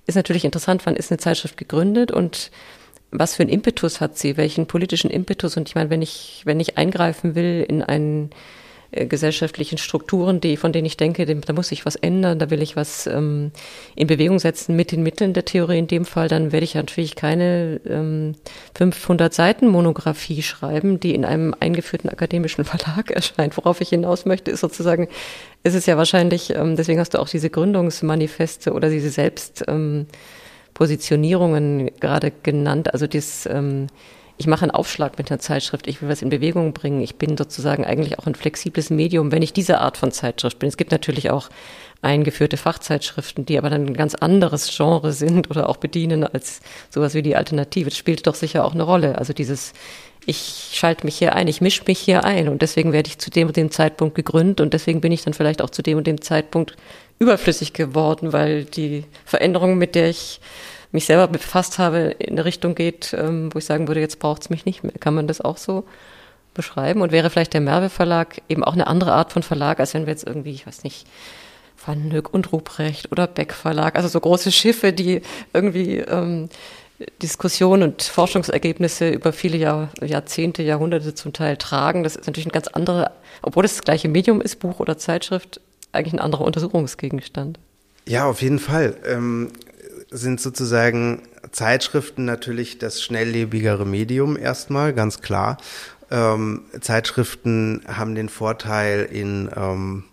[0.06, 2.50] ist natürlich interessant, wann ist eine Zeitschrift gegründet und
[3.18, 5.56] was für einen Impetus hat sie, welchen politischen Impetus?
[5.56, 8.30] Und ich meine, wenn ich, wenn ich eingreifen will in einen
[8.92, 12.62] äh, gesellschaftlichen Strukturen, die, von denen ich denke, da muss ich was ändern, da will
[12.62, 13.50] ich was ähm,
[13.94, 17.16] in Bewegung setzen mit den Mitteln der Theorie in dem Fall, dann werde ich natürlich
[17.16, 18.36] keine ähm,
[18.76, 23.56] 500 Seiten Monographie schreiben, die in einem eingeführten akademischen Verlag erscheint.
[23.56, 25.08] Worauf ich hinaus möchte, ist sozusagen,
[25.64, 30.06] ist es ja wahrscheinlich, ähm, deswegen hast du auch diese Gründungsmanifeste oder diese Selbst ähm,
[30.76, 32.92] Positionierungen gerade genannt.
[32.92, 33.86] Also das, ähm,
[34.36, 37.00] ich mache einen Aufschlag mit einer Zeitschrift, ich will was in Bewegung bringen.
[37.00, 40.68] Ich bin sozusagen eigentlich auch ein flexibles Medium, wenn ich diese Art von Zeitschrift bin.
[40.68, 41.48] Es gibt natürlich auch
[42.02, 46.60] eingeführte Fachzeitschriften, die aber dann ein ganz anderes Genre sind oder auch bedienen als
[46.90, 47.88] sowas wie die Alternative.
[47.88, 49.16] Das spielt doch sicher auch eine Rolle.
[49.16, 49.72] Also dieses,
[50.26, 53.30] ich schalte mich hier ein, ich mische mich hier ein und deswegen werde ich zu
[53.30, 56.06] dem und dem Zeitpunkt gegründet und deswegen bin ich dann vielleicht auch zu dem und
[56.06, 56.76] dem Zeitpunkt
[57.18, 60.40] überflüssig geworden, weil die Veränderung, mit der ich
[60.92, 64.42] mich selber befasst habe, in eine Richtung geht, ähm, wo ich sagen würde, jetzt braucht
[64.42, 64.92] es mich nicht mehr.
[64.98, 65.84] Kann man das auch so
[66.54, 67.02] beschreiben?
[67.02, 70.06] Und wäre vielleicht der Merve Verlag eben auch eine andere Art von Verlag, als wenn
[70.06, 71.06] wir jetzt irgendwie, ich weiß nicht,
[71.84, 75.20] Van Höck und Ruprecht oder Beck Verlag, also so große Schiffe, die
[75.52, 76.48] irgendwie ähm,
[77.22, 82.02] Diskussionen und Forschungsergebnisse über viele Jahr, Jahrzehnte, Jahrhunderte zum Teil tragen.
[82.02, 85.60] Das ist natürlich ein ganz anderer, obwohl es das gleiche Medium ist, Buch oder Zeitschrift,
[85.92, 87.58] eigentlich ein anderer Untersuchungsgegenstand.
[88.06, 88.96] Ja, auf jeden Fall.
[89.04, 89.50] Ähm,
[90.10, 95.58] sind sozusagen Zeitschriften natürlich das schnelllebigere Medium erstmal, ganz klar.
[96.10, 100.04] Ähm, Zeitschriften haben den Vorteil in ähm,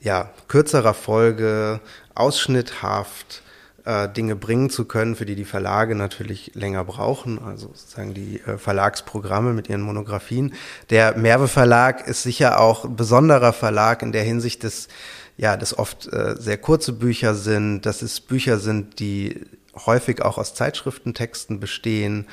[0.00, 1.80] ja, kürzerer Folge,
[2.14, 3.41] ausschnitthaft,
[3.84, 8.40] äh, Dinge bringen zu können, für die die Verlage natürlich länger brauchen, also sozusagen die
[8.40, 10.54] äh, Verlagsprogramme mit ihren Monographien.
[10.90, 14.88] Der Merve Verlag ist sicher auch ein besonderer Verlag in der Hinsicht, dass
[15.36, 19.40] ja, das oft äh, sehr kurze Bücher sind, dass es Bücher sind, die
[19.86, 22.28] häufig auch aus Zeitschriftentexten bestehen,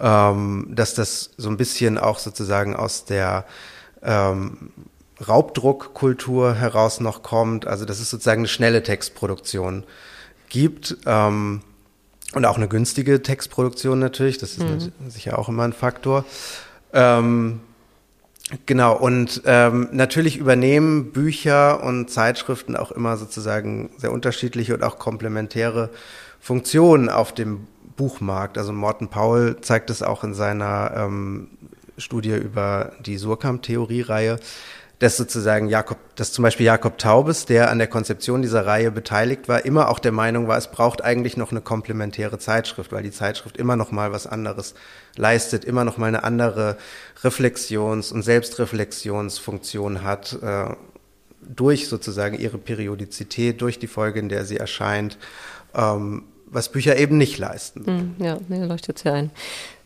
[0.00, 3.46] ähm, dass das so ein bisschen auch sozusagen aus der
[4.02, 4.72] ähm,
[5.26, 9.84] Raubdruckkultur heraus noch kommt, also dass es sozusagen eine schnelle Textproduktion
[10.50, 11.62] gibt ähm,
[12.34, 14.92] und auch eine günstige Textproduktion natürlich, das ist mhm.
[15.08, 16.26] sicher auch immer ein Faktor.
[16.92, 17.60] Ähm,
[18.66, 24.98] Genau, und ähm, natürlich übernehmen Bücher und Zeitschriften auch immer sozusagen sehr unterschiedliche und auch
[24.98, 25.90] komplementäre
[26.40, 28.58] Funktionen auf dem Buchmarkt.
[28.58, 31.48] Also Morten Paul zeigt es auch in seiner ähm,
[31.96, 34.40] Studie über die Surkamp-Theorie-Reihe,
[35.00, 39.48] dass sozusagen Jakob, dass zum Beispiel Jakob Taubes, der an der Konzeption dieser Reihe beteiligt
[39.48, 43.10] war, immer auch der Meinung war, es braucht eigentlich noch eine komplementäre Zeitschrift, weil die
[43.10, 44.74] Zeitschrift immer noch mal was anderes
[45.16, 46.76] leistet, immer noch mal eine andere
[47.24, 50.66] Reflexions- und Selbstreflexionsfunktion hat, äh,
[51.40, 55.16] durch sozusagen ihre Periodizität, durch die Folge, in der sie erscheint,
[55.74, 57.86] ähm, was Bücher eben nicht leisten.
[57.86, 59.30] Hm, ja, nee, leuchtet sehr ein.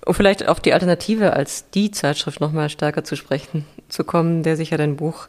[0.05, 4.57] Um vielleicht auf die Alternative als die Zeitschrift nochmal stärker zu sprechen zu kommen, der
[4.57, 5.29] sich ja dein Buch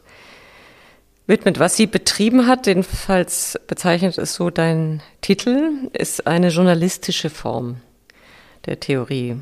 [1.26, 1.58] widmet.
[1.58, 7.76] Was sie betrieben hat, jedenfalls bezeichnet es so dein Titel, ist eine journalistische Form
[8.66, 9.36] der Theorie.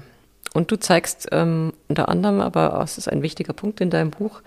[0.53, 4.40] Und du zeigst ähm, unter anderem, aber es ist ein wichtiger Punkt in deinem Buch,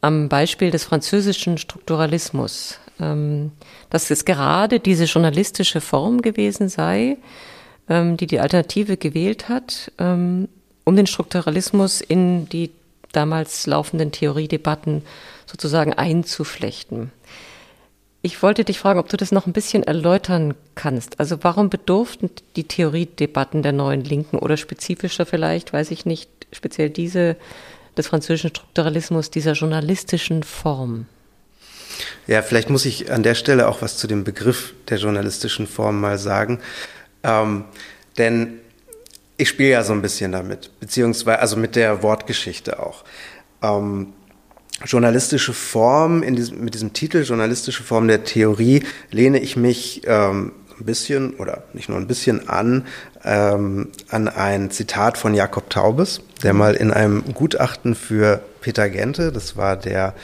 [0.00, 3.50] am Beispiel des französischen Strukturalismus, ähm,
[3.90, 7.16] dass es gerade diese journalistische Form gewesen sei,
[7.88, 10.48] ähm, die die Alternative gewählt hat, ähm,
[10.84, 12.70] um den Strukturalismus in die
[13.12, 15.02] damals laufenden Theoriedebatten
[15.46, 17.12] sozusagen einzuflechten.
[18.22, 21.20] Ich wollte dich fragen, ob du das noch ein bisschen erläutern kannst.
[21.20, 26.88] Also warum bedurften die Theoriedebatten der neuen Linken oder spezifischer vielleicht, weiß ich nicht, speziell
[26.88, 27.36] diese
[27.96, 31.06] des französischen Strukturalismus, dieser journalistischen Form?
[32.26, 36.00] Ja, vielleicht muss ich an der Stelle auch was zu dem Begriff der journalistischen Form
[36.00, 36.60] mal sagen.
[37.24, 37.64] Ähm,
[38.18, 38.60] denn
[39.36, 43.04] ich spiele ja so ein bisschen damit, beziehungsweise also mit der Wortgeschichte auch.
[43.62, 44.12] Ähm,
[44.84, 50.84] journalistische Form, diesem, mit diesem Titel journalistische Form der Theorie lehne ich mich ähm, ein
[50.84, 52.86] bisschen oder nicht nur ein bisschen an
[53.24, 59.32] ähm, an ein Zitat von Jakob Taubes, der mal in einem Gutachten für Peter Gente,
[59.32, 60.14] das war der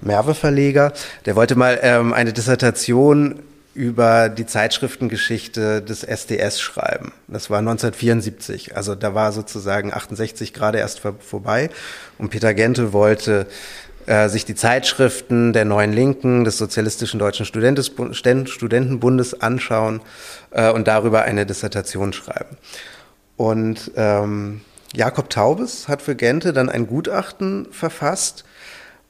[0.00, 0.92] Merve-Verleger,
[1.26, 3.40] der wollte mal ähm, eine Dissertation
[3.78, 7.12] über die Zeitschriftengeschichte des SDS schreiben.
[7.28, 11.70] Das war 1974, also da war sozusagen 68 gerade erst vorbei
[12.18, 13.46] und Peter Gente wollte
[14.06, 20.00] äh, sich die Zeitschriften der Neuen Linken, des Sozialistischen Deutschen Studentenbundes anschauen
[20.50, 22.56] äh, und darüber eine Dissertation schreiben.
[23.36, 24.62] Und ähm,
[24.92, 28.44] Jakob Taubes hat für Gente dann ein Gutachten verfasst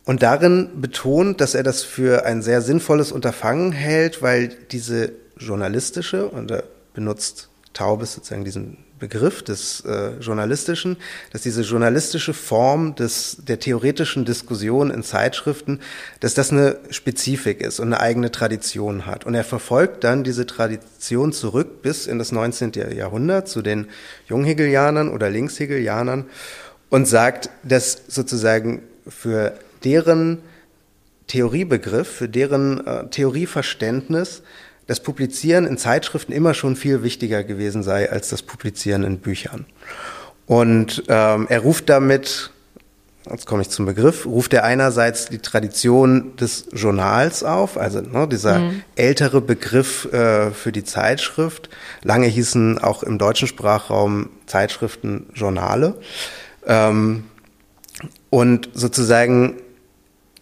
[0.09, 6.29] und darin betont, dass er das für ein sehr sinnvolles Unterfangen hält, weil diese journalistische,
[6.29, 10.97] und er benutzt Taubes sozusagen diesen Begriff des äh, Journalistischen,
[11.31, 15.81] dass diese journalistische Form des, der theoretischen Diskussion in Zeitschriften,
[16.21, 19.27] dass das eine Spezifik ist und eine eigene Tradition hat.
[19.27, 22.73] Und er verfolgt dann diese Tradition zurück bis in das 19.
[22.97, 23.89] Jahrhundert zu den
[24.27, 26.25] Junghegelianern oder Linkshegelianern
[26.89, 29.53] und sagt, dass sozusagen für
[29.85, 30.39] deren
[31.27, 34.43] Theoriebegriff, für deren äh, Theorieverständnis
[34.89, 39.67] das Publizieren in Zeitschriften immer schon viel wichtiger gewesen sei als das Publizieren in Büchern.
[40.47, 42.51] Und ähm, er ruft damit,
[43.31, 48.27] jetzt komme ich zum Begriff, ruft er einerseits die Tradition des Journals auf, also ne,
[48.27, 48.83] dieser mhm.
[48.97, 51.69] ältere Begriff äh, für die Zeitschrift.
[52.03, 55.97] Lange hießen auch im deutschen Sprachraum Zeitschriften Journale.
[56.67, 57.25] Ähm,
[58.31, 59.57] und sozusagen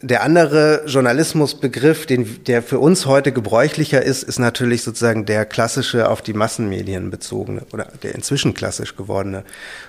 [0.07, 6.09] der andere Journalismusbegriff, den, der für uns heute gebräuchlicher ist, ist natürlich sozusagen der klassische
[6.09, 9.45] auf die Massenmedien bezogene oder der inzwischen klassisch gewordene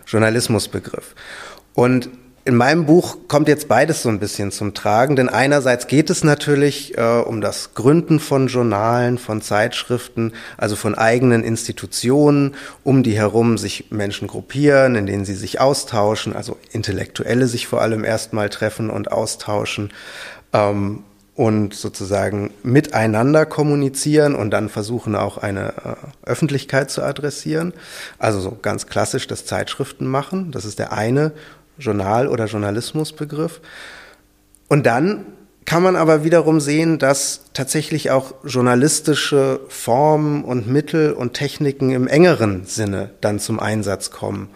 [0.05, 1.15] Journalismusbegriff.
[1.73, 2.09] Und
[2.47, 6.23] in meinem Buch kommt jetzt beides so ein bisschen zum Tragen, denn einerseits geht es
[6.23, 12.55] natürlich äh, um das Gründen von Journalen, von Zeitschriften, also von eigenen Institutionen,
[12.85, 17.81] um die herum sich Menschen gruppieren, in denen sie sich austauschen, also Intellektuelle sich vor
[17.81, 19.91] allem erstmal treffen und austauschen.
[20.53, 21.03] Ähm,
[21.35, 25.73] und sozusagen miteinander kommunizieren und dann versuchen auch eine
[26.23, 27.73] äh, Öffentlichkeit zu adressieren.
[28.17, 30.51] Also so ganz klassisch das Zeitschriften machen.
[30.51, 31.33] Das ist der eine
[31.79, 33.61] Journal- oder Journalismusbegriff.
[34.67, 35.25] Und dann
[35.67, 42.07] kann man aber wiederum sehen, dass tatsächlich auch journalistische Formen und Mittel und Techniken im
[42.07, 44.47] engeren Sinne dann zum Einsatz kommen,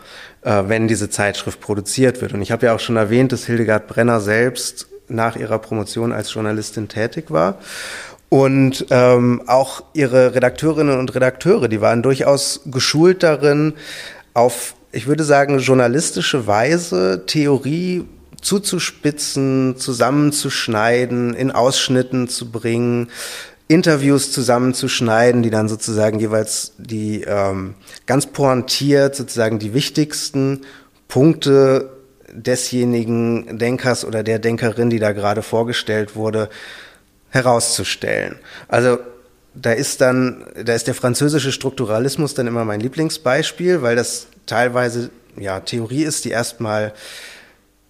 [0.42, 2.34] äh, wenn diese Zeitschrift produziert wird.
[2.34, 6.34] Und ich habe ja auch schon erwähnt, dass Hildegard Brenner selbst nach ihrer Promotion als
[6.34, 7.58] Journalistin tätig war.
[8.30, 13.74] Und ähm, auch ihre Redakteurinnen und Redakteure, die waren durchaus geschult darin,
[14.34, 18.06] auf ich würde sagen, journalistische Weise Theorie
[18.41, 23.10] zuzuspitzen, zusammenzuschneiden, in Ausschnitten zu bringen,
[23.67, 27.75] Interviews zusammenzuschneiden, die dann sozusagen jeweils die ähm,
[28.06, 30.62] ganz pointiert sozusagen die wichtigsten
[31.08, 31.89] Punkte
[32.34, 36.49] desjenigen Denkers oder der Denkerin, die da gerade vorgestellt wurde,
[37.30, 38.36] herauszustellen.
[38.67, 38.99] Also
[39.54, 45.10] da ist dann, da ist der französische Strukturalismus dann immer mein Lieblingsbeispiel, weil das teilweise
[45.38, 46.94] ja Theorie ist, die erstmal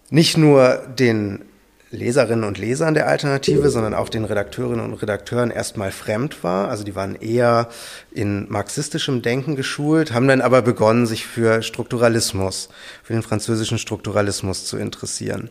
[0.10, 1.46] nicht nur den
[1.92, 6.70] Leserinnen und Lesern der Alternative, sondern auch den Redakteurinnen und Redakteuren erstmal fremd war.
[6.70, 7.68] Also die waren eher
[8.12, 12.70] in marxistischem Denken geschult, haben dann aber begonnen, sich für Strukturalismus,
[13.04, 15.50] für den französischen Strukturalismus zu interessieren.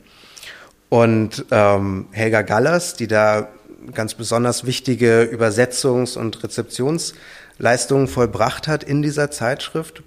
[0.88, 3.48] Und ähm, Helga Gallers, die da
[3.92, 10.02] ganz besonders wichtige Übersetzungs- und Rezeptionsleistungen vollbracht hat in dieser Zeitschrift.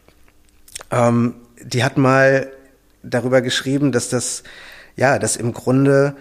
[0.92, 2.52] Ähm, die hat mal
[3.04, 4.44] darüber geschrieben, dass das,
[4.96, 6.16] ja, dass im Grunde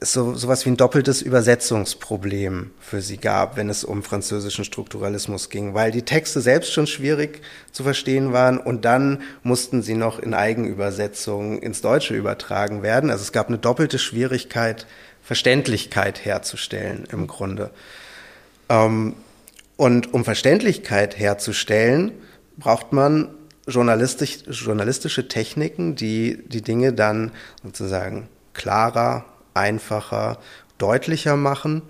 [0.00, 5.74] so sowas wie ein doppeltes Übersetzungsproblem für sie gab, wenn es um französischen Strukturalismus ging,
[5.74, 7.40] weil die Texte selbst schon schwierig
[7.72, 13.10] zu verstehen waren und dann mussten sie noch in Eigenübersetzungen ins Deutsche übertragen werden.
[13.10, 14.86] Also es gab eine doppelte Schwierigkeit,
[15.24, 17.70] Verständlichkeit herzustellen im Grunde.
[18.68, 19.14] Ähm,
[19.76, 22.12] und um Verständlichkeit herzustellen,
[22.56, 23.34] braucht man
[23.66, 27.32] journalistisch, journalistische Techniken, die die Dinge dann
[27.62, 30.38] sozusagen klarer, einfacher,
[30.78, 31.82] deutlicher machen.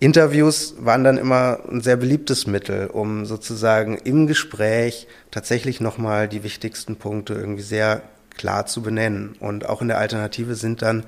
[0.00, 6.42] Interviews waren dann immer ein sehr beliebtes Mittel, um sozusagen im Gespräch tatsächlich nochmal die
[6.42, 8.02] wichtigsten Punkte irgendwie sehr
[8.36, 9.34] klar zu benennen.
[9.40, 11.04] Und auch in der Alternative sind dann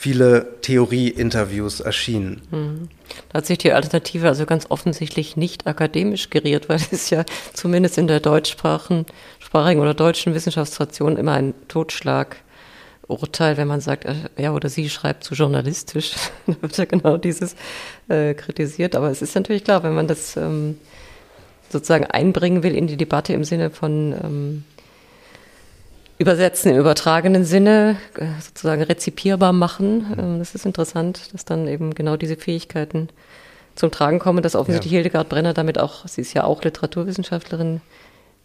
[0.00, 2.40] viele Theorie-Interviews erschienen.
[2.50, 2.88] Mhm.
[3.28, 7.98] Da hat sich die Alternative also ganz offensichtlich nicht akademisch geriert, weil es ja zumindest
[7.98, 9.04] in der deutschsprachigen
[9.52, 12.38] oder deutschen Wissenschaftstradition immer ein Totschlag
[13.08, 16.12] Urteil, wenn man sagt, äh, er oder sie schreibt zu journalistisch,
[16.46, 17.54] dann wird ja genau dieses
[18.08, 18.96] äh, kritisiert.
[18.96, 20.78] Aber es ist natürlich klar, wenn man das ähm,
[21.68, 24.64] sozusagen einbringen will in die Debatte im Sinne von ähm,
[26.20, 30.14] Übersetzen im übertragenen Sinne, äh, sozusagen rezipierbar machen.
[30.18, 33.08] Ähm, das ist interessant, dass dann eben genau diese Fähigkeiten
[33.74, 34.96] zum Tragen kommen, dass offensichtlich ja.
[34.96, 37.80] Hildegard Brenner damit auch, sie ist ja auch Literaturwissenschaftlerin,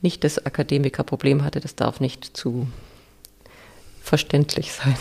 [0.01, 1.59] nicht das Akademikerproblem hatte.
[1.59, 2.65] Das darf nicht zu
[4.01, 4.95] verständlich sein.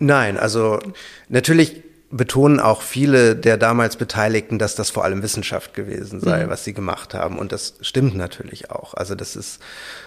[0.00, 0.80] Nein, also
[1.28, 6.50] natürlich betonen auch viele der damals Beteiligten, dass das vor allem Wissenschaft gewesen sei, mhm.
[6.50, 7.38] was sie gemacht haben.
[7.38, 8.92] Und das stimmt natürlich auch.
[8.92, 9.60] Also das ist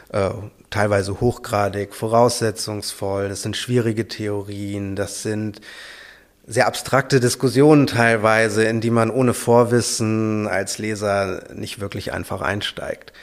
[0.10, 0.30] äh,
[0.70, 5.62] teilweise hochgradig voraussetzungsvoll, das sind schwierige Theorien, das sind
[6.46, 13.14] sehr abstrakte Diskussionen teilweise, in die man ohne Vorwissen als Leser nicht wirklich einfach einsteigt.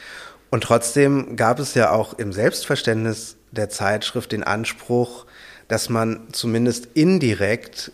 [0.50, 5.24] Und trotzdem gab es ja auch im Selbstverständnis der Zeitschrift den Anspruch,
[5.68, 7.92] dass man zumindest indirekt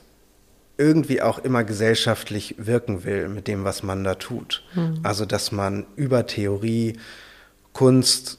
[0.79, 4.63] irgendwie auch immer gesellschaftlich wirken will mit dem, was man da tut.
[4.75, 5.01] Mhm.
[5.03, 6.99] Also dass man über Theorie
[7.73, 8.39] Kunst,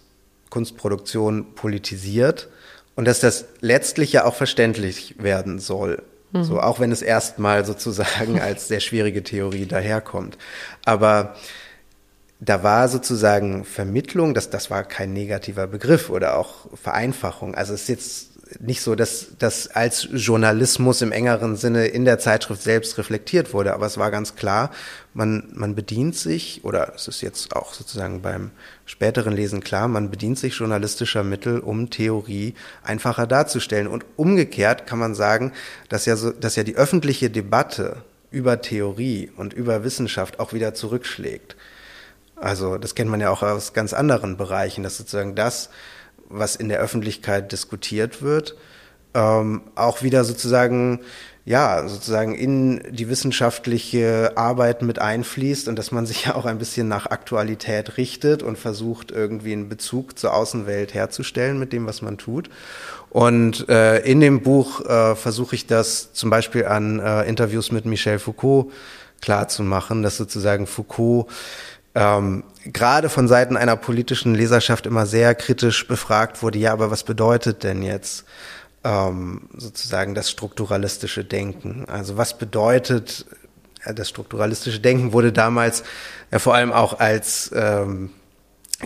[0.50, 2.48] Kunstproduktion politisiert
[2.96, 6.02] und dass das letztlich ja auch verständlich werden soll.
[6.32, 6.44] Mhm.
[6.44, 10.38] So, auch wenn es erstmal sozusagen als sehr schwierige Theorie daherkommt.
[10.86, 11.36] Aber
[12.40, 17.54] da war sozusagen Vermittlung, das, das war kein negativer Begriff oder auch Vereinfachung.
[17.54, 18.29] Also es ist jetzt
[18.60, 23.74] nicht so, dass das als Journalismus im engeren Sinne in der Zeitschrift selbst reflektiert wurde,
[23.74, 24.72] aber es war ganz klar,
[25.14, 28.52] man, man bedient sich, oder es ist jetzt auch sozusagen beim
[28.86, 33.88] späteren Lesen klar, man bedient sich journalistischer Mittel, um Theorie einfacher darzustellen.
[33.88, 35.52] Und umgekehrt kann man sagen,
[35.90, 37.98] dass ja, so, dass ja die öffentliche Debatte
[38.32, 41.56] über Theorie und über Wissenschaft auch wieder zurückschlägt.
[42.36, 45.70] Also das kennt man ja auch aus ganz anderen Bereichen, dass sozusagen das,
[46.30, 48.56] was in der Öffentlichkeit diskutiert wird,
[49.14, 51.02] ähm, auch wieder sozusagen
[51.50, 56.60] ja, sozusagen in die wissenschaftliche Arbeit mit einfließt und dass man sich ja auch ein
[56.60, 62.04] bisschen nach Aktualität richtet und versucht, irgendwie einen Bezug zur Außenwelt herzustellen mit dem, was
[62.04, 62.52] man tut.
[63.10, 67.86] Und äh, in dem Buch äh, versuche ich das zum Beispiel an äh, Interviews mit
[67.86, 68.72] Michel Foucault
[69.20, 71.32] klar zu machen, dass sozusagen Foucault
[72.00, 77.04] ähm, gerade von Seiten einer politischen Leserschaft immer sehr kritisch befragt wurde, ja, aber was
[77.04, 78.24] bedeutet denn jetzt
[78.86, 81.84] ähm, sozusagen das strukturalistische Denken?
[81.90, 83.26] Also was bedeutet
[83.84, 85.84] äh, das strukturalistische Denken wurde damals
[86.32, 88.12] ja vor allem auch als ähm,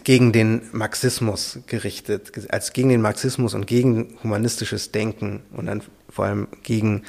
[0.04, 6.26] gegen den Marxismus gerichtet, als gegen den Marxismus und gegen humanistisches Denken und dann vor
[6.26, 7.04] allem gegen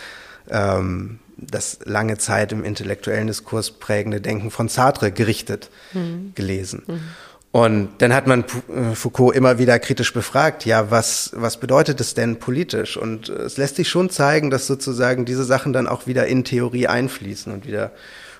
[0.50, 1.18] ähm,
[1.50, 6.32] das lange Zeit im intellektuellen Diskurs prägende Denken von Sartre gerichtet mhm.
[6.34, 6.82] gelesen.
[6.86, 7.00] Mhm.
[7.54, 12.14] Und dann hat man äh, Foucault immer wieder kritisch befragt, ja, was, was bedeutet es
[12.14, 12.96] denn politisch?
[12.96, 16.42] Und äh, es lässt sich schon zeigen, dass sozusagen diese Sachen dann auch wieder in
[16.42, 17.92] Theorie einfließen und wieder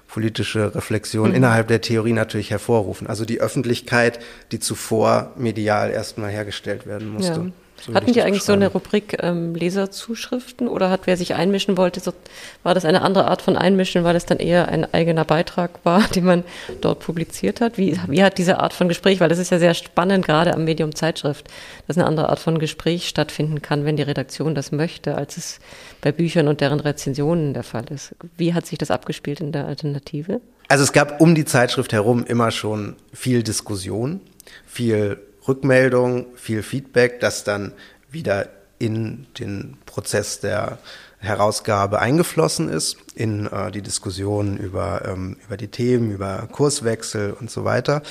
[0.09, 1.37] politische Reflexion mhm.
[1.37, 3.07] innerhalb der Theorie natürlich hervorrufen.
[3.07, 4.19] Also die Öffentlichkeit,
[4.51, 7.40] die zuvor medial erstmal hergestellt werden musste.
[7.40, 7.63] Ja.
[7.87, 12.00] So Hatten die eigentlich so eine Rubrik ähm, Leserzuschriften oder hat wer sich einmischen wollte,
[12.00, 12.14] so,
[12.62, 16.02] war das eine andere Art von Einmischen, weil es dann eher ein eigener Beitrag war,
[16.14, 16.44] den man
[16.80, 17.76] dort publiziert hat?
[17.76, 20.64] Wie, wie hat diese Art von Gespräch, weil das ist ja sehr spannend, gerade am
[20.64, 21.46] Medium Zeitschrift,
[21.87, 25.58] dass eine andere Art von Gespräch stattfinden kann, wenn die Redaktion das möchte, als es
[26.00, 28.14] bei Büchern und deren Rezensionen der Fall ist.
[28.38, 30.40] Wie hat sich das abgespielt in der Alternative?
[30.68, 34.20] Also es gab um die Zeitschrift herum immer schon viel Diskussion,
[34.64, 37.73] viel Rückmeldung, viel Feedback, das dann
[38.11, 40.79] wieder in den Prozess der
[41.19, 47.51] Herausgabe eingeflossen ist in äh, die Diskussionen über, ähm, über die Themen, über Kurswechsel und
[47.51, 48.03] so weiter.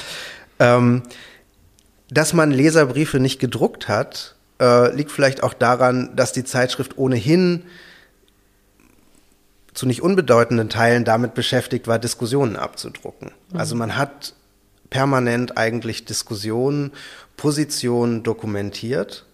[0.60, 1.04] Ähm,
[2.10, 7.64] dass man Leserbriefe nicht gedruckt hat, äh, liegt vielleicht auch daran, dass die Zeitschrift ohnehin
[9.74, 13.32] zu nicht unbedeutenden Teilen damit beschäftigt war, Diskussionen abzudrucken.
[13.50, 13.60] Mhm.
[13.60, 14.34] Also man hat
[14.90, 16.92] permanent eigentlich Diskussionen,
[17.38, 19.26] Positionen dokumentiert.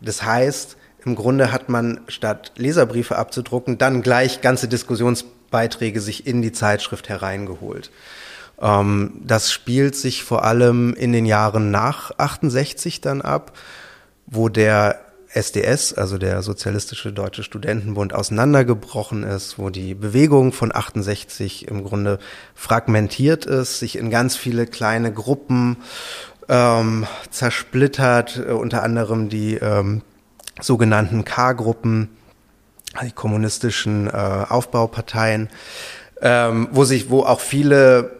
[0.00, 6.42] Das heißt, im Grunde hat man statt Leserbriefe abzudrucken, dann gleich ganze Diskussionsbeiträge sich in
[6.42, 7.90] die Zeitschrift hereingeholt.
[8.60, 13.56] Ähm, das spielt sich vor allem in den Jahren nach 68 dann ab,
[14.26, 21.68] wo der SDS, also der Sozialistische Deutsche Studentenbund, auseinandergebrochen ist, wo die Bewegung von 68
[21.68, 22.18] im Grunde
[22.54, 25.76] fragmentiert ist, sich in ganz viele kleine Gruppen
[26.48, 30.02] ähm, zersplittert, äh, unter anderem die ähm,
[30.60, 32.10] sogenannten K-Gruppen,
[33.02, 35.48] die kommunistischen äh, Aufbauparteien,
[36.20, 38.18] ähm, wo sich, wo auch viele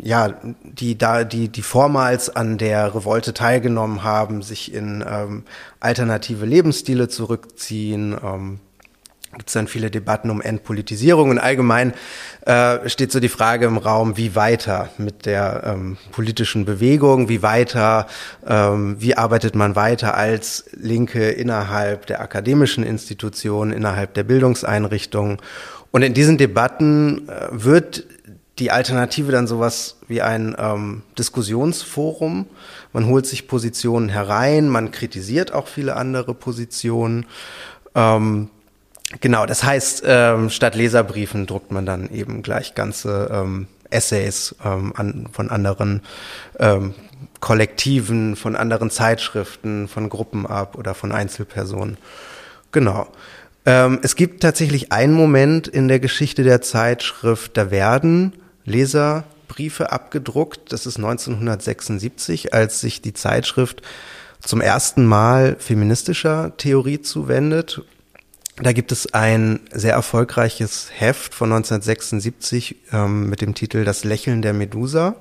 [0.00, 5.44] ja, die da, die, die vormals an der Revolte teilgenommen haben, sich in ähm,
[5.80, 8.14] alternative Lebensstile zurückziehen.
[8.22, 8.60] Ähm,
[9.36, 11.92] Gibt es dann viele Debatten um Entpolitisierung und allgemein
[12.46, 17.42] äh, steht so die Frage im Raum, wie weiter mit der ähm, politischen Bewegung, wie
[17.42, 18.06] weiter,
[18.46, 25.36] ähm, wie arbeitet man weiter als Linke innerhalb der akademischen Institutionen, innerhalb der Bildungseinrichtungen.
[25.90, 28.06] Und in diesen Debatten äh, wird
[28.58, 32.46] die Alternative dann sowas wie ein ähm, Diskussionsforum.
[32.94, 37.26] Man holt sich Positionen herein, man kritisiert auch viele andere Positionen.
[37.94, 38.48] Ähm,
[39.20, 44.92] genau, das heißt, ähm, statt Leserbriefen druckt man dann eben gleich ganze ähm, Essays ähm,
[44.96, 46.02] an, von anderen
[46.58, 46.94] ähm,
[47.40, 51.96] Kollektiven, von anderen Zeitschriften, von Gruppen ab oder von Einzelpersonen.
[52.72, 53.06] Genau.
[53.64, 58.32] Ähm, es gibt tatsächlich einen Moment in der Geschichte der Zeitschrift, da werden
[58.64, 60.72] Leserbriefe abgedruckt.
[60.72, 63.82] Das ist 1976, als sich die Zeitschrift
[64.40, 67.82] zum ersten Mal feministischer Theorie zuwendet.
[68.62, 74.40] Da gibt es ein sehr erfolgreiches Heft von 1976 ähm, mit dem Titel Das Lächeln
[74.40, 75.16] der Medusa.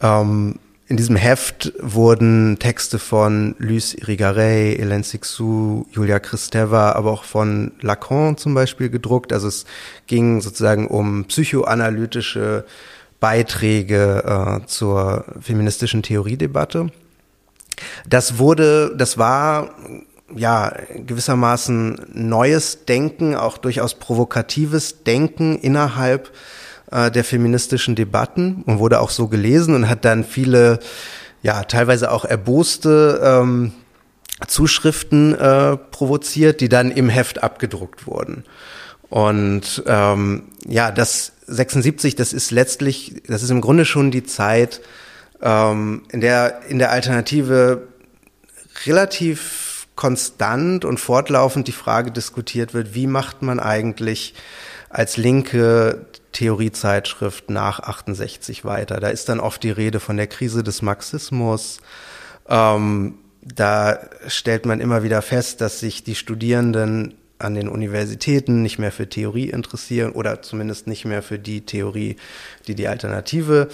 [0.00, 0.58] Ähm,
[0.88, 7.72] in diesem Heft wurden Texte von Luce Irigaray, Hélène Sixou, Julia Kristeva, aber auch von
[7.80, 9.32] Lacan zum Beispiel gedruckt.
[9.32, 9.64] Also es
[10.08, 12.64] ging sozusagen um psychoanalytische
[13.20, 16.90] Beiträge äh, zur feministischen Theoriedebatte.
[18.08, 19.74] Das wurde, das war
[20.34, 26.32] ja gewissermaßen neues Denken, auch durchaus provokatives Denken innerhalb
[26.90, 30.80] äh, der feministischen Debatten und wurde auch so gelesen und hat dann viele,
[31.42, 33.72] ja, teilweise auch erboste ähm,
[34.46, 38.44] Zuschriften äh, provoziert, die dann im Heft abgedruckt wurden.
[39.08, 44.80] Und ähm, ja, das 76, das ist letztlich, das ist im Grunde schon die Zeit,
[45.40, 47.86] ähm, in der in der Alternative
[48.84, 49.65] relativ
[49.96, 54.34] konstant und fortlaufend die Frage diskutiert wird, wie macht man eigentlich
[54.90, 59.00] als linke Theoriezeitschrift nach 68 weiter.
[59.00, 61.80] Da ist dann oft die Rede von der Krise des Marxismus.
[62.48, 68.78] Ähm, da stellt man immer wieder fest, dass sich die Studierenden an den Universitäten nicht
[68.78, 72.16] mehr für Theorie interessieren oder zumindest nicht mehr für die Theorie,
[72.66, 73.68] die die Alternative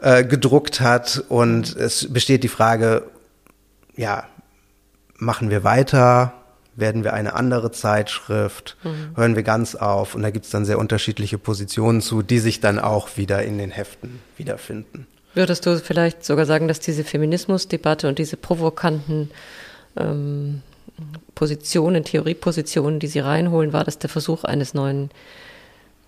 [0.00, 1.24] äh, gedruckt hat.
[1.28, 3.04] Und es besteht die Frage,
[3.96, 4.26] ja,
[5.18, 6.32] machen wir weiter?
[6.78, 9.16] werden wir eine andere Zeitschrift, mhm.
[9.16, 12.60] hören wir ganz auf und da gibt es dann sehr unterschiedliche Positionen zu, die sich
[12.60, 15.06] dann auch wieder in den Heften wiederfinden.
[15.34, 19.30] Würdest du vielleicht sogar sagen, dass diese Feminismusdebatte und diese provokanten
[19.96, 20.62] ähm,
[21.34, 25.10] Positionen, Theoriepositionen, die sie reinholen, war das der Versuch eines neuen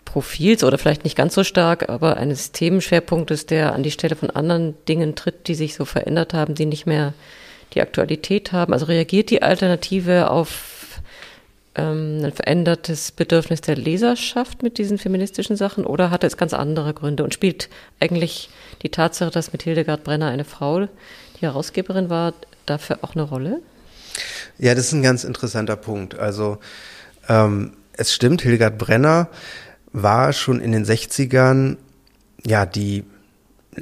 [0.05, 4.31] Profils oder vielleicht nicht ganz so stark, aber eines Themenschwerpunktes, der an die Stelle von
[4.31, 7.13] anderen Dingen tritt, die sich so verändert haben, die nicht mehr
[7.75, 8.73] die Aktualität haben?
[8.73, 10.81] Also reagiert die Alternative auf
[11.75, 16.95] ähm, ein verändertes Bedürfnis der Leserschaft mit diesen feministischen Sachen oder hat es ganz andere
[16.95, 17.69] Gründe und spielt
[18.01, 18.51] eigentlich
[18.83, 20.89] die Tatsache, dass mit Hildegard Brenner eine Frau
[21.41, 22.35] die Herausgeberin war,
[22.67, 23.61] dafür auch eine Rolle?
[24.59, 26.19] Ja, das ist ein ganz interessanter Punkt.
[26.19, 26.59] Also
[27.29, 29.29] ähm, es stimmt, Hildegard Brenner
[29.93, 31.77] war schon in den 60ern
[32.45, 33.05] ja die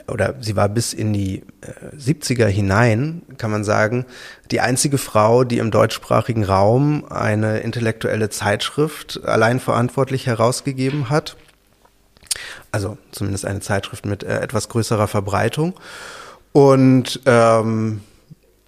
[0.07, 4.05] oder sie war bis in die äh, 70er hinein, kann man sagen,
[4.51, 11.37] die einzige Frau, die im deutschsprachigen Raum eine intellektuelle Zeitschrift allein verantwortlich herausgegeben hat.
[12.71, 15.75] Also zumindest eine Zeitschrift mit äh, etwas größerer Verbreitung.
[16.53, 18.03] Und ähm,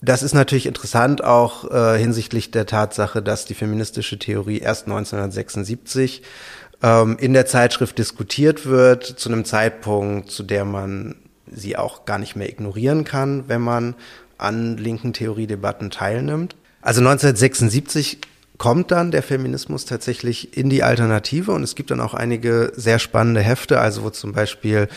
[0.00, 6.22] das ist natürlich interessant auch äh, hinsichtlich der Tatsache, dass die feministische Theorie erst 1976
[6.82, 11.16] ähm, in der Zeitschrift diskutiert wird, zu einem Zeitpunkt, zu der man
[11.50, 13.94] sie auch gar nicht mehr ignorieren kann, wenn man
[14.38, 16.56] an linken Theoriedebatten teilnimmt.
[16.80, 18.18] Also 1976
[18.56, 22.98] kommt dann der Feminismus tatsächlich in die Alternative und es gibt dann auch einige sehr
[22.98, 24.88] spannende Hefte, also wo zum Beispiel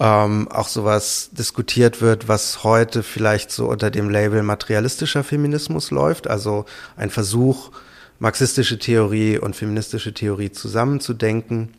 [0.00, 6.28] ähm, auch sowas diskutiert wird, was heute vielleicht so unter dem Label materialistischer Feminismus läuft,
[6.28, 6.64] also
[6.96, 7.70] ein Versuch,
[8.18, 11.74] marxistische Theorie und feministische Theorie zusammenzudenken.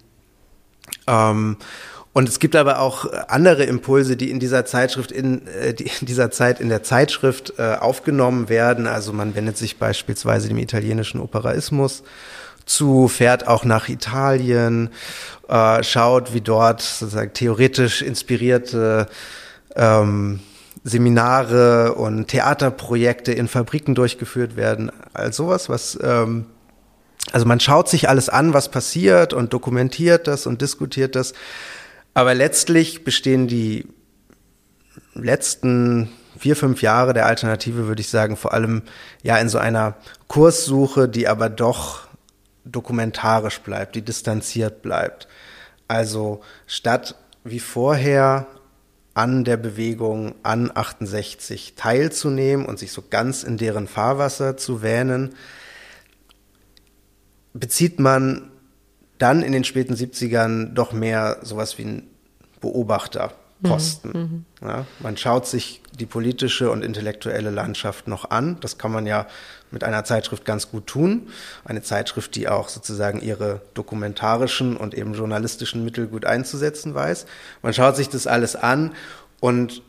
[1.07, 1.57] Ähm,
[2.13, 6.07] und es gibt aber auch andere Impulse, die in dieser Zeitschrift, in, äh, die in
[6.07, 8.87] dieser Zeit in der Zeitschrift äh, aufgenommen werden.
[8.87, 12.03] Also man wendet sich beispielsweise dem italienischen Operaismus
[12.65, 14.89] zu, fährt auch nach Italien,
[15.49, 19.07] äh, schaut, wie dort sozusagen theoretisch inspirierte
[19.75, 20.39] ähm,
[20.85, 24.91] Seminare und Theaterprojekte in Fabriken durchgeführt werden.
[25.13, 26.45] All sowas, was ähm,
[27.31, 31.33] also man schaut sich alles an, was passiert und dokumentiert das und diskutiert das.
[32.13, 33.87] Aber letztlich bestehen die
[35.15, 38.83] letzten vier, fünf Jahre der Alternative, würde ich sagen, vor allem
[39.23, 39.95] ja in so einer
[40.27, 42.07] Kurssuche, die aber doch
[42.63, 45.27] dokumentarisch bleibt, die distanziert bleibt.
[45.87, 48.47] Also statt wie vorher
[49.15, 55.33] an der Bewegung an 68 teilzunehmen und sich so ganz in deren Fahrwasser zu wähnen,
[57.53, 58.51] bezieht man
[59.17, 62.07] dann in den späten 70ern doch mehr sowas wie ein
[62.59, 64.11] Beobachterposten.
[64.11, 64.45] Mhm, mhm.
[64.61, 68.57] Ja, man schaut sich die politische und intellektuelle Landschaft noch an.
[68.59, 69.27] Das kann man ja
[69.75, 71.27] mit einer Zeitschrift ganz gut tun.
[71.63, 77.27] Eine Zeitschrift, die auch sozusagen ihre dokumentarischen und eben journalistischen Mittel gut einzusetzen weiß.
[77.61, 78.95] Man schaut sich das alles an
[79.39, 79.83] und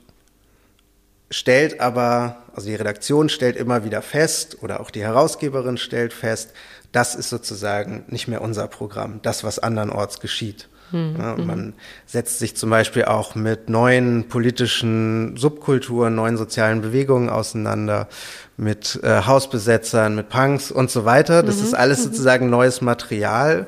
[1.31, 6.53] stellt aber, also die Redaktion stellt immer wieder fest oder auch die Herausgeberin stellt fest,
[6.93, 10.69] das ist sozusagen nicht mehr unser Programm, das, was andernorts geschieht.
[10.93, 11.17] Mhm.
[11.19, 11.75] Ja, man
[12.07, 18.09] setzt sich zum Beispiel auch mit neuen politischen Subkulturen, neuen sozialen Bewegungen auseinander,
[18.57, 21.43] mit äh, Hausbesetzern, mit Punks und so weiter.
[21.43, 21.65] Das mhm.
[21.65, 22.05] ist alles mhm.
[22.05, 23.67] sozusagen neues Material.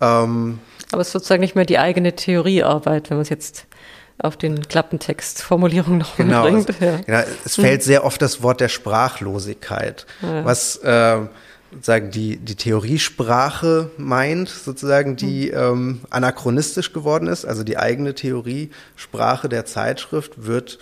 [0.00, 0.60] Ähm,
[0.92, 3.66] Aber es ist sozusagen nicht mehr die eigene Theoriearbeit, wenn man es jetzt
[4.18, 6.70] auf den Klappentext-Formulierungen noch genau, bringt.
[6.70, 6.96] Es, ja.
[7.04, 7.84] genau, es fällt mhm.
[7.84, 10.44] sehr oft das Wort der Sprachlosigkeit, ja.
[10.44, 11.18] was äh,
[11.74, 15.58] sozusagen die, die Theoriesprache meint, sozusagen, die mhm.
[15.58, 17.44] ähm, anachronistisch geworden ist.
[17.44, 20.78] Also die eigene Theoriesprache der Zeitschrift wird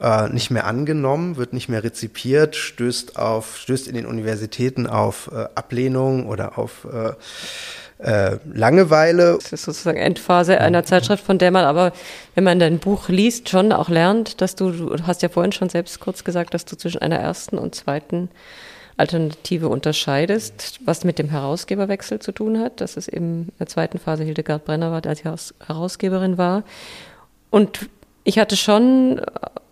[0.00, 5.30] äh, nicht mehr angenommen, wird nicht mehr rezipiert, stößt auf, stößt in den Universitäten auf
[5.32, 7.12] äh, Ablehnung oder auf äh,
[7.98, 9.38] äh, Langeweile.
[9.40, 11.92] Das ist sozusagen Endphase einer Zeitschrift, von der man aber,
[12.34, 15.68] wenn man dein Buch liest, schon auch lernt, dass du, du hast ja vorhin schon
[15.68, 18.28] selbst kurz gesagt, dass du zwischen einer ersten und zweiten
[18.96, 23.98] Alternative unterscheidest, was mit dem Herausgeberwechsel zu tun hat, dass es eben in der zweiten
[23.98, 26.64] Phase Hildegard Brenner war, der als Herausgeberin war.
[27.50, 27.88] Und
[28.24, 29.22] ich hatte schon äh,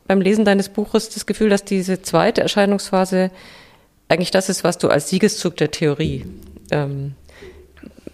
[0.07, 3.31] beim Lesen deines Buches das Gefühl, dass diese zweite Erscheinungsphase
[4.09, 6.27] eigentlich das ist, was du als Siegeszug der Theorie
[6.71, 7.15] ähm,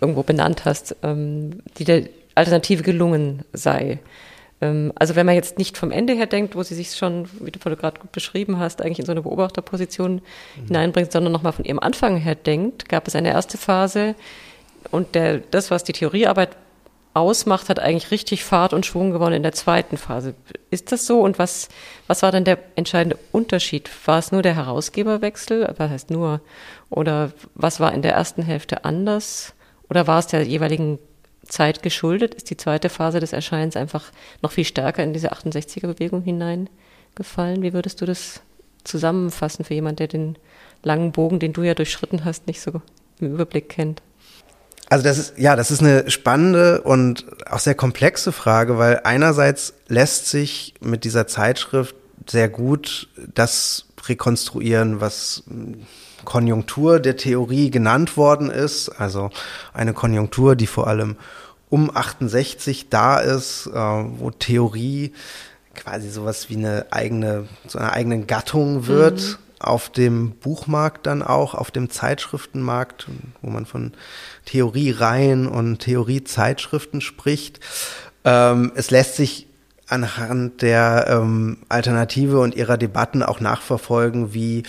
[0.01, 3.99] irgendwo benannt hast, ähm, die der Alternative gelungen sei.
[4.61, 7.51] Ähm, also wenn man jetzt nicht vom Ende her denkt, wo sie sich schon, wie
[7.51, 10.67] du gerade gut beschrieben hast, eigentlich in so eine Beobachterposition mhm.
[10.67, 14.15] hineinbringt, sondern nochmal von ihrem Anfang her denkt, gab es eine erste Phase
[14.91, 16.51] und der, das, was die Theoriearbeit
[17.17, 20.35] ausmacht, hat eigentlich richtig Fahrt und Schwung gewonnen in der zweiten Phase.
[20.71, 21.21] Ist das so?
[21.21, 21.69] Und was,
[22.07, 23.91] was war denn der entscheidende Unterschied?
[24.05, 25.75] War es nur der Herausgeberwechsel?
[25.79, 26.43] Was heißt nur?
[26.91, 29.55] Oder was war in der ersten Hälfte anders?
[29.89, 30.99] Oder war es der jeweiligen
[31.47, 34.11] Zeit geschuldet, ist die zweite Phase des Erscheinens einfach
[34.43, 37.63] noch viel stärker in diese 68er-Bewegung hineingefallen.
[37.63, 38.41] Wie würdest du das
[38.85, 40.39] zusammenfassen für jemanden, der den
[40.83, 42.81] langen Bogen, den du ja durchschritten hast, nicht so
[43.21, 44.03] im Überblick kennt?
[44.89, 49.75] Also das ist, ja, das ist eine spannende und auch sehr komplexe Frage, weil einerseits
[49.89, 51.97] lässt sich mit dieser Zeitschrift
[52.29, 55.43] sehr gut das rekonstruieren, was
[56.25, 58.89] Konjunktur der Theorie genannt worden ist.
[58.89, 59.31] Also
[59.73, 61.17] eine Konjunktur, die vor allem
[61.69, 65.13] um 68 da ist, äh, wo Theorie
[65.75, 69.21] quasi sowas wie eine eigene, zu einer eigenen Gattung wird.
[69.21, 69.37] Mhm.
[69.59, 73.07] Auf dem Buchmarkt dann auch, auf dem Zeitschriftenmarkt,
[73.41, 73.93] wo man von
[74.45, 77.61] Theoriereihen und Theoriezeitschriften spricht.
[78.25, 79.47] Ähm, es lässt sich
[79.89, 84.65] anhand der ähm, Alternative und ihrer Debatten auch nachverfolgen, wie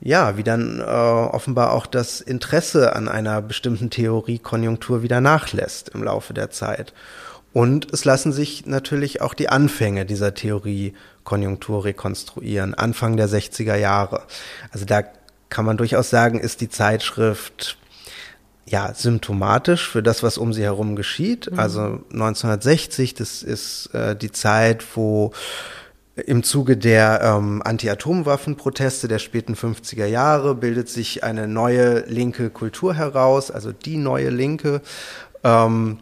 [0.00, 6.02] ja, wie dann äh, offenbar auch das Interesse an einer bestimmten Theoriekonjunktur wieder nachlässt im
[6.02, 6.94] Laufe der Zeit.
[7.52, 10.94] Und es lassen sich natürlich auch die Anfänge dieser Theorie
[11.24, 14.22] Konjunktur rekonstruieren, Anfang der 60er Jahre.
[14.72, 15.02] Also da
[15.48, 17.76] kann man durchaus sagen, ist die Zeitschrift
[18.66, 21.50] ja symptomatisch für das, was um sie herum geschieht.
[21.50, 21.58] Mhm.
[21.58, 21.80] Also
[22.12, 25.32] 1960, das ist äh, die Zeit, wo
[26.26, 32.94] im Zuge der ähm, Anti-Atomwaffen-Proteste der späten 50er Jahre bildet sich eine neue linke Kultur
[32.94, 34.82] heraus, also die neue Linke.
[35.44, 35.98] Ähm,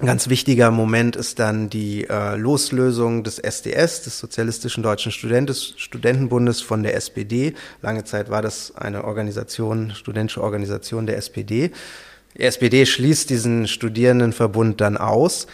[0.00, 5.74] ein ganz wichtiger Moment ist dann die äh, Loslösung des SDS, des Sozialistischen Deutschen Studentes,
[5.76, 7.52] Studentenbundes von der SPD.
[7.82, 11.70] Lange Zeit war das eine Organisation, studentische Organisation der SPD.
[12.34, 15.46] Die SPD schließt diesen Studierendenverbund dann aus.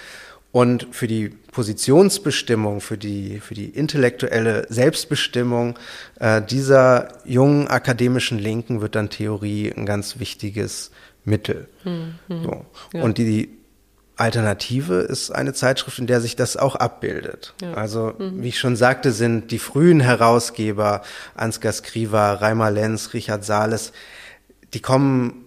[0.56, 5.78] Und für die Positionsbestimmung, für die, für die intellektuelle Selbstbestimmung
[6.18, 10.92] äh, dieser jungen akademischen Linken wird dann Theorie ein ganz wichtiges
[11.26, 11.68] Mittel.
[11.84, 12.14] Mhm.
[12.42, 12.64] So.
[12.94, 13.02] Ja.
[13.02, 13.50] Und die
[14.16, 17.52] Alternative ist eine Zeitschrift, in der sich das auch abbildet.
[17.60, 17.74] Ja.
[17.74, 18.42] Also, mhm.
[18.42, 21.02] wie ich schon sagte, sind die frühen Herausgeber
[21.34, 23.92] Ansgar Skriva, Reimer Lenz, Richard Sales,
[24.72, 25.45] die kommen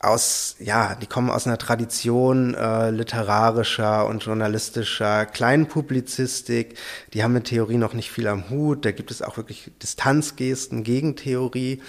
[0.00, 6.78] aus, ja, die kommen aus einer Tradition äh, literarischer und journalistischer Kleinpublizistik.
[7.12, 8.86] Die haben mit Theorie noch nicht viel am Hut.
[8.86, 11.82] Da gibt es auch wirklich Distanzgesten gegen Theorie.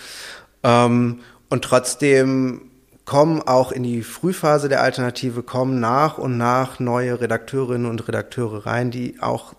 [0.61, 2.71] Ähm, und trotzdem
[3.05, 8.65] kommen auch in die Frühphase der Alternative, kommen nach und nach neue Redakteurinnen und Redakteure
[8.65, 9.53] rein, die auch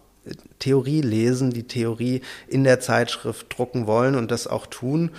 [0.58, 5.10] Theorie lesen, die Theorie in der Zeitschrift drucken wollen und das auch tun.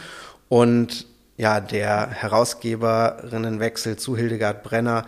[0.49, 1.07] Und
[1.37, 5.05] ja, der Herausgeberinnenwechsel zu Hildegard Brenner,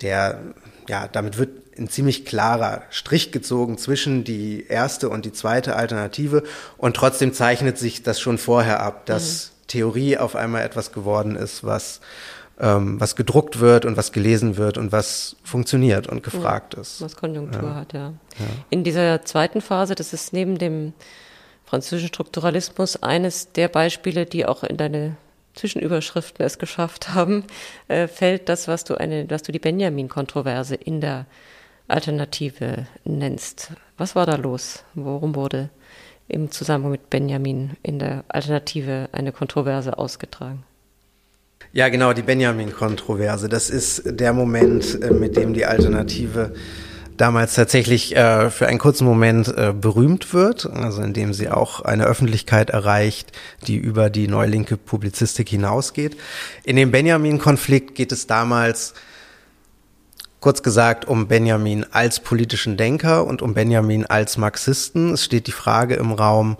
[0.00, 0.40] der,
[0.88, 6.42] ja, damit wird ein ziemlich klarer Strich gezogen zwischen die erste und die zweite Alternative
[6.78, 9.66] und trotzdem zeichnet sich das schon vorher ab, dass mhm.
[9.68, 12.00] Theorie auf einmal etwas geworden ist, was
[12.58, 17.02] ähm, was gedruckt wird und was gelesen wird und was funktioniert und gefragt ja, ist.
[17.02, 17.74] Was Konjunktur ja.
[17.74, 18.14] hat, ja.
[18.38, 18.46] ja.
[18.70, 20.94] In dieser zweiten Phase, das ist neben dem
[21.64, 25.16] französischen Strukturalismus eines der Beispiele, die auch in deine
[25.56, 27.44] Zwischenüberschriften es geschafft haben,
[27.88, 31.26] äh, fällt das, was du eine, was du die Benjamin-Kontroverse in der
[31.88, 33.72] Alternative nennst.
[33.96, 34.84] Was war da los?
[34.94, 35.70] Worum wurde
[36.28, 40.64] im Zusammenhang mit Benjamin in der Alternative eine Kontroverse ausgetragen?
[41.72, 43.48] Ja, genau, die Benjamin-Kontroverse.
[43.48, 46.54] Das ist der Moment, äh, mit dem die Alternative
[47.16, 52.04] damals tatsächlich äh, für einen kurzen Moment äh, berühmt wird, also indem sie auch eine
[52.04, 53.32] Öffentlichkeit erreicht,
[53.66, 56.16] die über die neulinke Publizistik hinausgeht.
[56.64, 58.94] In dem Benjamin-Konflikt geht es damals
[60.40, 65.14] kurz gesagt um Benjamin als politischen Denker und um Benjamin als Marxisten.
[65.14, 66.56] Es steht die Frage im Raum,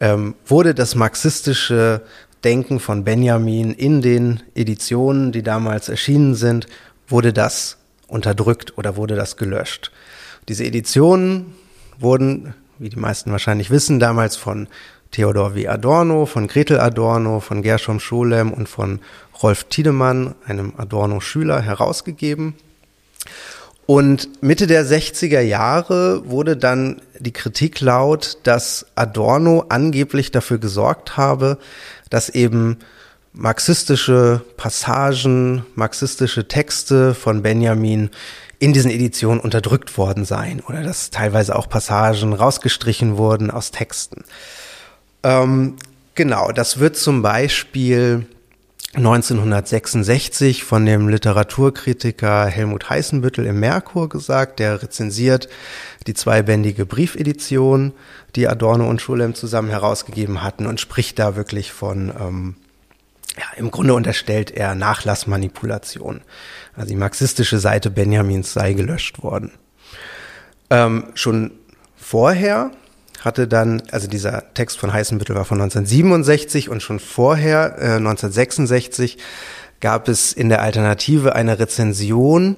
[0.00, 2.02] ähm, wurde das marxistische
[2.44, 6.66] Denken von Benjamin in den Editionen, die damals erschienen sind,
[7.08, 7.78] wurde das
[8.08, 9.90] unterdrückt oder wurde das gelöscht.
[10.48, 11.54] Diese Editionen
[11.98, 14.68] wurden, wie die meisten wahrscheinlich wissen, damals von
[15.10, 15.68] Theodor W.
[15.68, 19.00] Adorno, von Gretel Adorno, von Gershom Scholem und von
[19.42, 22.54] Rolf Tiedemann, einem Adorno-Schüler, herausgegeben.
[23.86, 31.16] Und Mitte der 60er Jahre wurde dann die Kritik laut, dass Adorno angeblich dafür gesorgt
[31.16, 31.58] habe,
[32.10, 32.78] dass eben
[33.36, 38.10] marxistische Passagen, marxistische Texte von Benjamin
[38.58, 44.24] in diesen Editionen unterdrückt worden seien oder dass teilweise auch Passagen rausgestrichen wurden aus Texten.
[45.22, 45.76] Ähm,
[46.14, 48.26] genau, das wird zum Beispiel
[48.94, 55.50] 1966 von dem Literaturkritiker Helmut Heißenbüttel im Merkur gesagt, der rezensiert
[56.06, 57.92] die zweibändige Briefedition,
[58.36, 62.54] die Adorno und Schulem zusammen herausgegeben hatten und spricht da wirklich von ähm,
[63.38, 66.22] ja, im Grunde unterstellt er Nachlassmanipulation.
[66.74, 69.52] Also die marxistische Seite Benjamins sei gelöscht worden.
[70.70, 71.52] Ähm, schon
[71.96, 72.70] vorher
[73.20, 79.18] hatte dann, also dieser Text von Heißenbüttel war von 1967 und schon vorher, äh, 1966,
[79.80, 82.56] gab es in der Alternative eine Rezension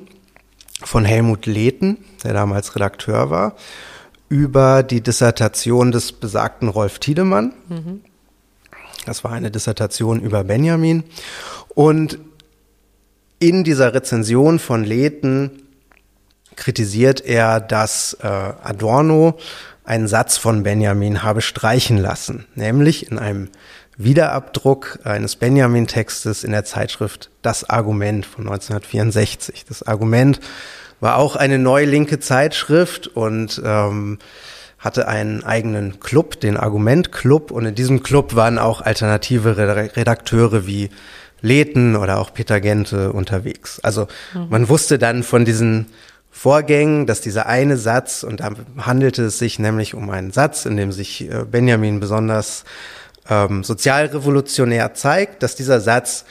[0.82, 3.56] von Helmut Lehten, der damals Redakteur war,
[4.28, 7.54] über die Dissertation des besagten Rolf Tiedemann.
[7.68, 8.00] Mhm.
[9.08, 11.02] Das war eine Dissertation über Benjamin.
[11.70, 12.18] Und
[13.38, 15.62] in dieser Rezension von Lehten
[16.56, 19.38] kritisiert er, dass äh, Adorno
[19.84, 23.48] einen Satz von Benjamin habe streichen lassen, nämlich in einem
[23.96, 29.64] Wiederabdruck eines Benjamin-Textes in der Zeitschrift Das Argument von 1964.
[29.66, 30.40] Das Argument
[31.00, 34.18] war auch eine neulinke Zeitschrift und ähm,
[34.78, 40.66] hatte einen eigenen Club, den Argument Club, und in diesem Club waren auch alternative Redakteure
[40.66, 40.90] wie
[41.40, 43.80] Leten oder auch Peter Gente unterwegs.
[43.80, 44.46] Also mhm.
[44.50, 45.86] man wusste dann von diesen
[46.30, 50.76] Vorgängen, dass dieser eine Satz, und da handelte es sich nämlich um einen Satz, in
[50.76, 52.64] dem sich äh, Benjamin besonders
[53.28, 56.24] ähm, sozialrevolutionär zeigt, dass dieser Satz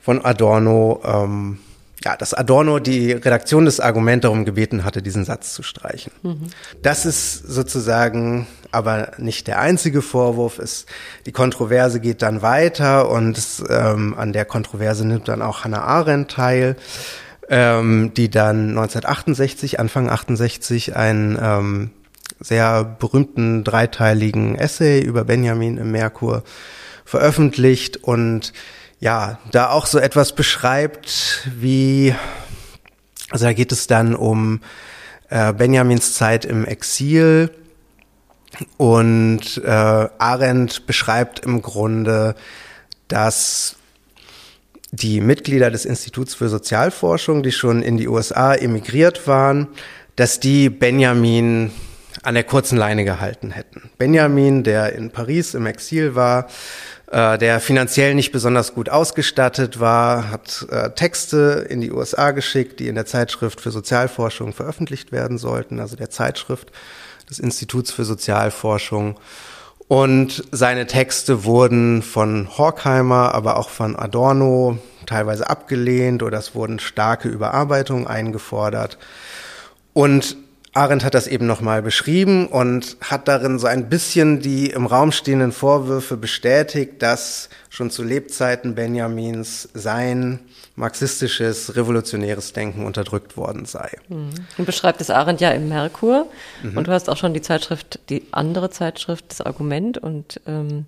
[0.00, 1.58] von Adorno, ähm,
[2.04, 6.12] ja, dass Adorno die Redaktion des Argument darum gebeten hatte, diesen Satz zu streichen.
[6.22, 6.46] Mhm.
[6.82, 10.58] Das ist sozusagen aber nicht der einzige Vorwurf.
[10.58, 10.86] Es,
[11.26, 15.82] die Kontroverse geht dann weiter und es, ähm, an der Kontroverse nimmt dann auch Hannah
[15.82, 16.76] Arendt teil
[17.48, 21.90] ähm, die dann 1968, Anfang 68, einen ähm,
[22.40, 26.44] sehr berühmten dreiteiligen Essay über Benjamin im Merkur
[27.04, 28.52] veröffentlicht und
[29.00, 32.14] ja, da auch so etwas beschreibt wie,
[33.30, 34.60] also da geht es dann um
[35.30, 37.50] äh, Benjamins Zeit im Exil
[38.76, 42.34] und äh, Arendt beschreibt im Grunde,
[43.06, 43.76] dass
[44.90, 49.68] die Mitglieder des Instituts für Sozialforschung, die schon in die USA emigriert waren,
[50.16, 51.70] dass die Benjamin
[52.22, 53.90] an der kurzen Leine gehalten hätten.
[53.98, 56.48] Benjamin, der in Paris im Exil war,
[57.10, 62.80] äh, der finanziell nicht besonders gut ausgestattet war, hat äh, Texte in die USA geschickt,
[62.80, 66.70] die in der Zeitschrift für Sozialforschung veröffentlicht werden sollten, also der Zeitschrift
[67.30, 69.18] des Instituts für Sozialforschung.
[69.88, 76.78] Und seine Texte wurden von Horkheimer, aber auch von Adorno teilweise abgelehnt oder es wurden
[76.78, 78.98] starke Überarbeitungen eingefordert.
[79.94, 80.36] Und
[80.74, 85.12] Arendt hat das eben nochmal beschrieben und hat darin so ein bisschen die im Raum
[85.12, 90.40] stehenden Vorwürfe bestätigt, dass schon zu Lebzeiten Benjamins sein
[90.76, 93.90] marxistisches, revolutionäres Denken unterdrückt worden sei.
[94.08, 94.30] Mhm.
[94.56, 96.26] Und beschreibt es Arendt ja im Merkur.
[96.62, 96.76] Mhm.
[96.76, 100.86] Und du hast auch schon die Zeitschrift, die andere Zeitschrift, das Argument und ähm,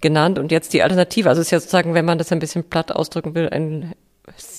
[0.00, 1.28] genannt und jetzt die Alternative.
[1.28, 3.92] Also es ist ja sozusagen, wenn man das ein bisschen platt ausdrücken will, ein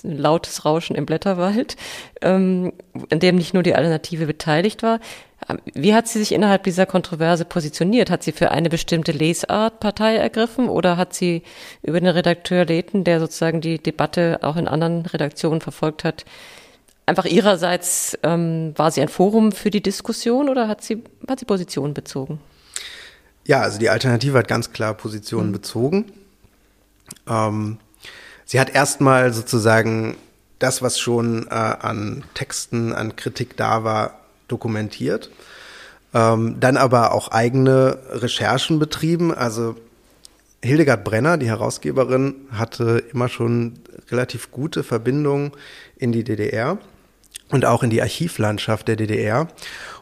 [0.03, 1.78] ein lautes Rauschen im Blätterwald,
[2.22, 2.74] ähm,
[3.09, 4.99] in dem nicht nur die Alternative beteiligt war.
[5.74, 8.09] Wie hat sie sich innerhalb dieser Kontroverse positioniert?
[8.09, 11.43] Hat sie für eine bestimmte Lesart Partei ergriffen oder hat sie
[11.82, 16.26] über den Redakteur Leten, der sozusagen die Debatte auch in anderen Redaktionen verfolgt hat,
[17.05, 21.45] einfach ihrerseits ähm, war sie ein Forum für die Diskussion oder hat sie, hat sie
[21.45, 22.39] Positionen bezogen?
[23.45, 25.53] Ja, also die Alternative hat ganz klar Positionen mhm.
[25.53, 26.11] bezogen.
[27.28, 27.80] Ähm,
[28.46, 30.16] sie hat erstmal sozusagen
[30.60, 35.30] das, was schon äh, an Texten, an Kritik da war, dokumentiert.
[36.14, 39.34] Ähm, dann aber auch eigene Recherchen betrieben.
[39.34, 39.76] Also
[40.64, 43.80] Hildegard Brenner, die Herausgeberin, hatte immer schon
[44.10, 45.52] relativ gute Verbindungen
[45.98, 46.78] in die DDR
[47.50, 49.48] und auch in die Archivlandschaft der DDR.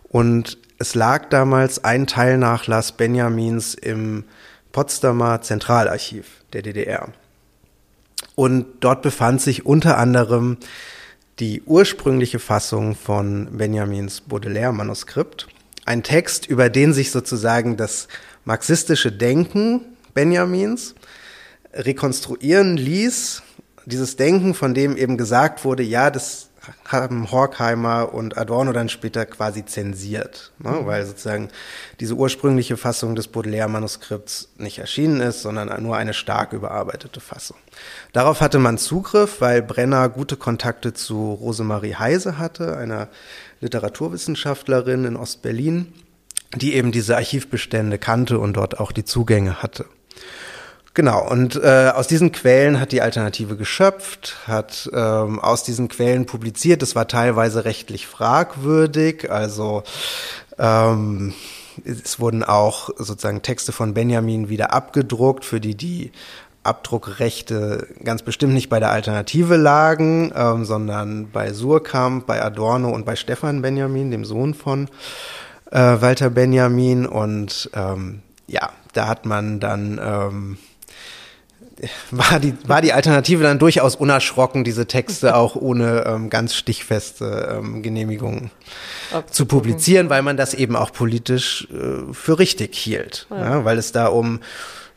[0.10, 4.26] Und es lag damals ein Teilnachlass Benjamins im
[4.72, 7.10] Potsdamer Zentralarchiv der DDR.
[8.42, 10.58] Und dort befand sich unter anderem
[11.38, 15.46] die ursprüngliche Fassung von Benjamins Baudelaire-Manuskript.
[15.86, 18.08] Ein Text, über den sich sozusagen das
[18.44, 19.82] marxistische Denken
[20.16, 20.96] Benjamins
[21.72, 23.44] rekonstruieren ließ.
[23.86, 26.50] Dieses Denken, von dem eben gesagt wurde, ja, das
[26.86, 30.72] haben Horkheimer und Adorno dann später quasi zensiert, ne?
[30.72, 30.86] Mhm.
[30.86, 31.49] weil sozusagen
[31.99, 37.57] diese ursprüngliche Fassung des Baudelaire-Manuskripts nicht erschienen ist, sondern nur eine stark überarbeitete Fassung.
[38.14, 43.07] Darauf hatte man Zugriff, weil Brenner gute Kontakte zu Rosemarie Heise hatte, einer
[43.62, 45.93] Literaturwissenschaftlerin in Ostberlin,
[46.55, 49.86] die eben diese Archivbestände kannte und dort auch die Zugänge hatte.
[50.94, 56.26] Genau, und äh, aus diesen Quellen hat die Alternative geschöpft, hat ähm, aus diesen Quellen
[56.26, 56.82] publiziert.
[56.82, 59.84] Das war teilweise rechtlich fragwürdig, also
[60.60, 61.34] ähm,
[61.86, 66.12] es wurden auch sozusagen Texte von Benjamin wieder abgedruckt, für die die
[66.64, 73.06] Abdruckrechte ganz bestimmt nicht bei der Alternative lagen, ähm, sondern bei Surkamp, bei Adorno und
[73.06, 74.88] bei Stefan Benjamin, dem Sohn von
[75.72, 77.08] äh, Walter Benjamin.
[77.08, 80.58] Und ähm, ja, da hat man dann ähm,
[82.11, 87.57] war die, war die Alternative dann durchaus unerschrocken, diese Texte auch ohne ähm, ganz stichfeste
[87.59, 88.51] ähm, Genehmigungen
[89.29, 93.27] zu publizieren, weil man das eben auch politisch äh, für richtig hielt.
[93.29, 93.41] Ja.
[93.41, 94.39] Ja, weil es da um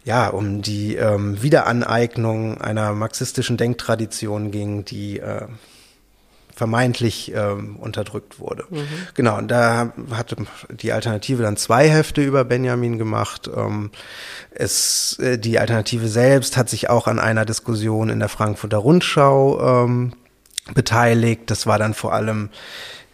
[0.04, 5.46] ja, um die ähm, Wiederaneignung einer marxistischen Denktradition ging, die äh,
[6.54, 8.64] vermeintlich ähm, unterdrückt wurde.
[8.70, 8.86] Mhm.
[9.14, 10.36] Genau, und da hatte
[10.70, 13.50] die Alternative dann zwei Hefte über Benjamin gemacht.
[13.54, 13.90] Ähm,
[14.50, 19.84] es, äh, die Alternative selbst hat sich auch an einer Diskussion in der Frankfurter Rundschau
[19.84, 20.12] ähm,
[20.72, 21.50] beteiligt.
[21.50, 22.50] Das war dann vor allem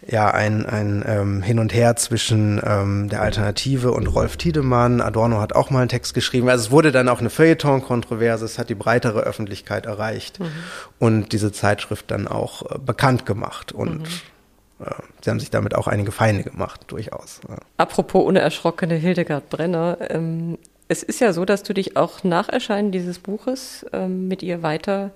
[0.06, 5.00] ja ein, ein ähm, Hin und Her zwischen ähm, der Alternative und Rolf Tiedemann.
[5.00, 6.48] Adorno hat auch mal einen Text geschrieben.
[6.48, 10.50] Also es wurde dann auch eine Feuilleton-Kontroverse, es hat die breitere Öffentlichkeit erreicht mhm.
[10.98, 13.72] und diese Zeitschrift dann auch äh, bekannt gemacht.
[13.72, 14.86] Und mhm.
[14.86, 14.90] äh,
[15.22, 17.40] sie haben sich damit auch einige Feinde gemacht, durchaus.
[17.76, 22.90] Apropos unerschrockene Hildegard Brenner, ähm, es ist ja so, dass du dich auch nach Erscheinen
[22.90, 25.12] dieses Buches ähm, mit ihr weiter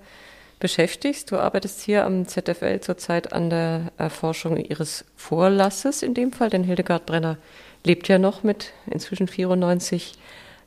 [0.59, 1.31] beschäftigst.
[1.31, 6.63] Du arbeitest hier am ZFL zurzeit an der Erforschung ihres Vorlasses in dem Fall, denn
[6.63, 7.37] Hildegard Brenner
[7.83, 10.13] lebt ja noch mit inzwischen 94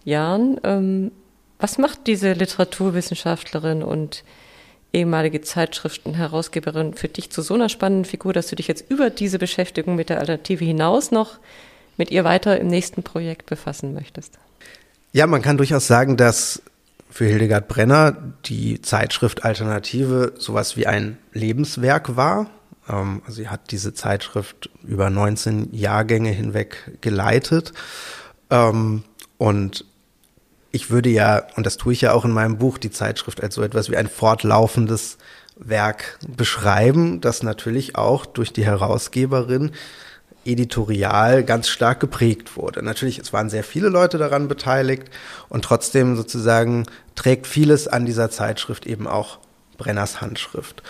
[0.04, 0.60] Jahren.
[0.64, 1.12] Ähm,
[1.58, 4.24] was macht diese Literaturwissenschaftlerin und
[4.92, 9.38] ehemalige Zeitschriftenherausgeberin für dich zu so einer spannenden Figur, dass du dich jetzt über diese
[9.38, 11.38] Beschäftigung mit der Alternative hinaus noch
[11.96, 14.38] mit ihr weiter im nächsten Projekt befassen möchtest?
[15.12, 16.62] Ja, man kann durchaus sagen, dass
[17.10, 22.50] für Hildegard Brenner die Zeitschrift Alternative sowas wie ein Lebenswerk war.
[22.88, 27.72] Ähm, sie hat diese Zeitschrift über 19 Jahrgänge hinweg geleitet.
[28.50, 29.04] Ähm,
[29.36, 29.84] und
[30.70, 33.54] ich würde ja, und das tue ich ja auch in meinem Buch, die Zeitschrift als
[33.54, 35.18] so etwas wie ein fortlaufendes
[35.56, 39.72] Werk beschreiben, das natürlich auch durch die Herausgeberin
[40.48, 42.82] editorial ganz stark geprägt wurde.
[42.82, 45.04] Natürlich, es waren sehr viele Leute daran beteiligt
[45.48, 49.38] und trotzdem sozusagen trägt vieles an dieser Zeitschrift eben auch
[49.76, 50.82] Brenners Handschrift.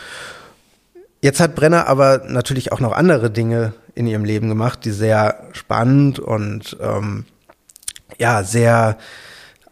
[1.20, 5.48] Jetzt hat Brenner aber natürlich auch noch andere Dinge in ihrem Leben gemacht, die sehr
[5.52, 7.24] spannend und ähm,
[8.18, 8.98] ja sehr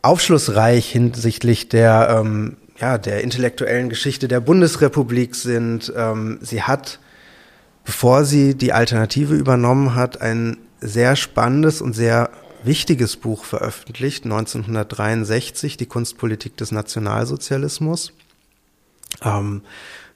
[0.02, 5.92] aufschlussreich hinsichtlich der ähm, ja der intellektuellen Geschichte der Bundesrepublik sind.
[5.96, 6.98] Ähm, sie hat,
[7.86, 12.30] bevor sie die Alternative übernommen hat, ein sehr spannendes und sehr
[12.62, 18.12] wichtiges Buch veröffentlicht, 1963, die Kunstpolitik des Nationalsozialismus.
[19.22, 19.62] Ähm,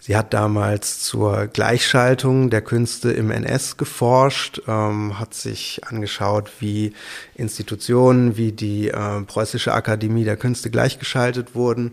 [0.02, 6.94] Sie hat damals zur Gleichschaltung der Künste im NS geforscht, ähm, hat sich angeschaut, wie
[7.34, 11.92] Institutionen wie die äh, Preußische Akademie der Künste gleichgeschaltet wurden.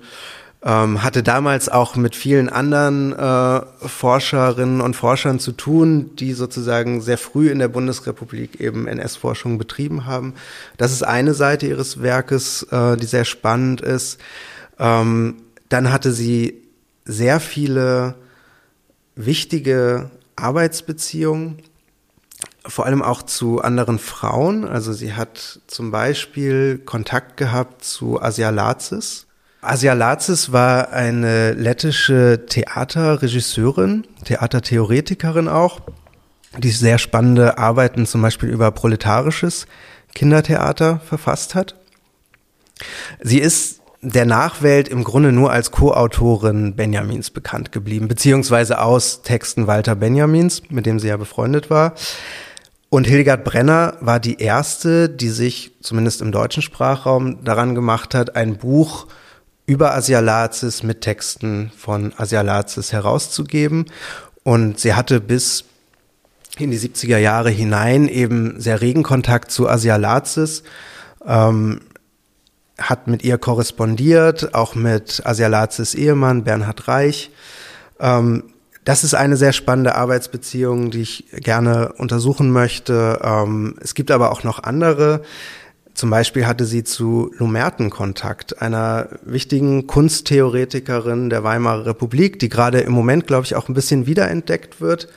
[0.64, 7.02] Ähm, hatte damals auch mit vielen anderen äh, Forscherinnen und Forschern zu tun, die sozusagen
[7.02, 10.34] sehr früh in der Bundesrepublik eben NS-Forschung betrieben haben.
[10.78, 14.20] Das ist eine Seite ihres Werkes, äh, die sehr spannend ist.
[14.80, 15.36] Ähm,
[15.70, 16.64] dann hatte sie
[17.06, 18.16] sehr viele
[19.16, 21.62] wichtige Arbeitsbeziehungen,
[22.66, 24.66] vor allem auch zu anderen Frauen.
[24.66, 29.27] Also sie hat zum Beispiel Kontakt gehabt zu Asia Lazis.
[29.68, 35.82] Asia Lazis war eine lettische Theaterregisseurin, Theatertheoretikerin auch,
[36.58, 39.68] die sehr spannende Arbeiten zum Beispiel über proletarisches
[40.16, 41.76] Kindertheater verfasst hat.
[43.22, 49.68] Sie ist der Nachwelt im Grunde nur als Co-Autorin Benjamins bekannt geblieben, beziehungsweise aus Texten
[49.68, 51.94] Walter Benjamins, mit dem sie ja befreundet war.
[52.90, 58.38] Und Hildegard Brenner war die erste, die sich zumindest im deutschen Sprachraum daran gemacht hat,
[58.38, 59.08] ein Buch
[59.68, 63.86] über Asialazis mit Texten von Asialazis herauszugeben.
[64.44, 65.66] Und sie hatte bis
[66.58, 70.64] in die 70er Jahre hinein eben sehr regen Kontakt zu Asialazis.
[71.26, 71.82] Ähm,
[72.80, 77.32] hat mit ihr korrespondiert, auch mit Asialazis Ehemann Bernhard Reich.
[78.00, 78.44] Ähm,
[78.86, 83.20] das ist eine sehr spannende Arbeitsbeziehung, die ich gerne untersuchen möchte.
[83.22, 85.24] Ähm, es gibt aber auch noch andere.
[85.98, 92.82] Zum Beispiel hatte sie zu Lumerten Kontakt, einer wichtigen Kunsttheoretikerin der Weimarer Republik, die gerade
[92.82, 95.08] im Moment, glaube ich, auch ein bisschen wiederentdeckt wird.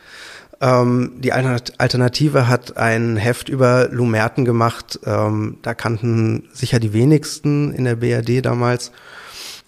[0.62, 4.98] Ähm, die Alternative hat ein Heft über Lumerten gemacht.
[5.04, 8.90] Ähm, da kannten sicher die wenigsten in der BRD damals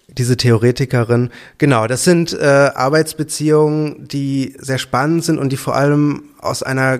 [0.08, 1.28] diese Theoretikerin.
[1.58, 6.96] Genau, das sind äh, Arbeitsbeziehungen, die sehr spannend sind und die vor allem aus einer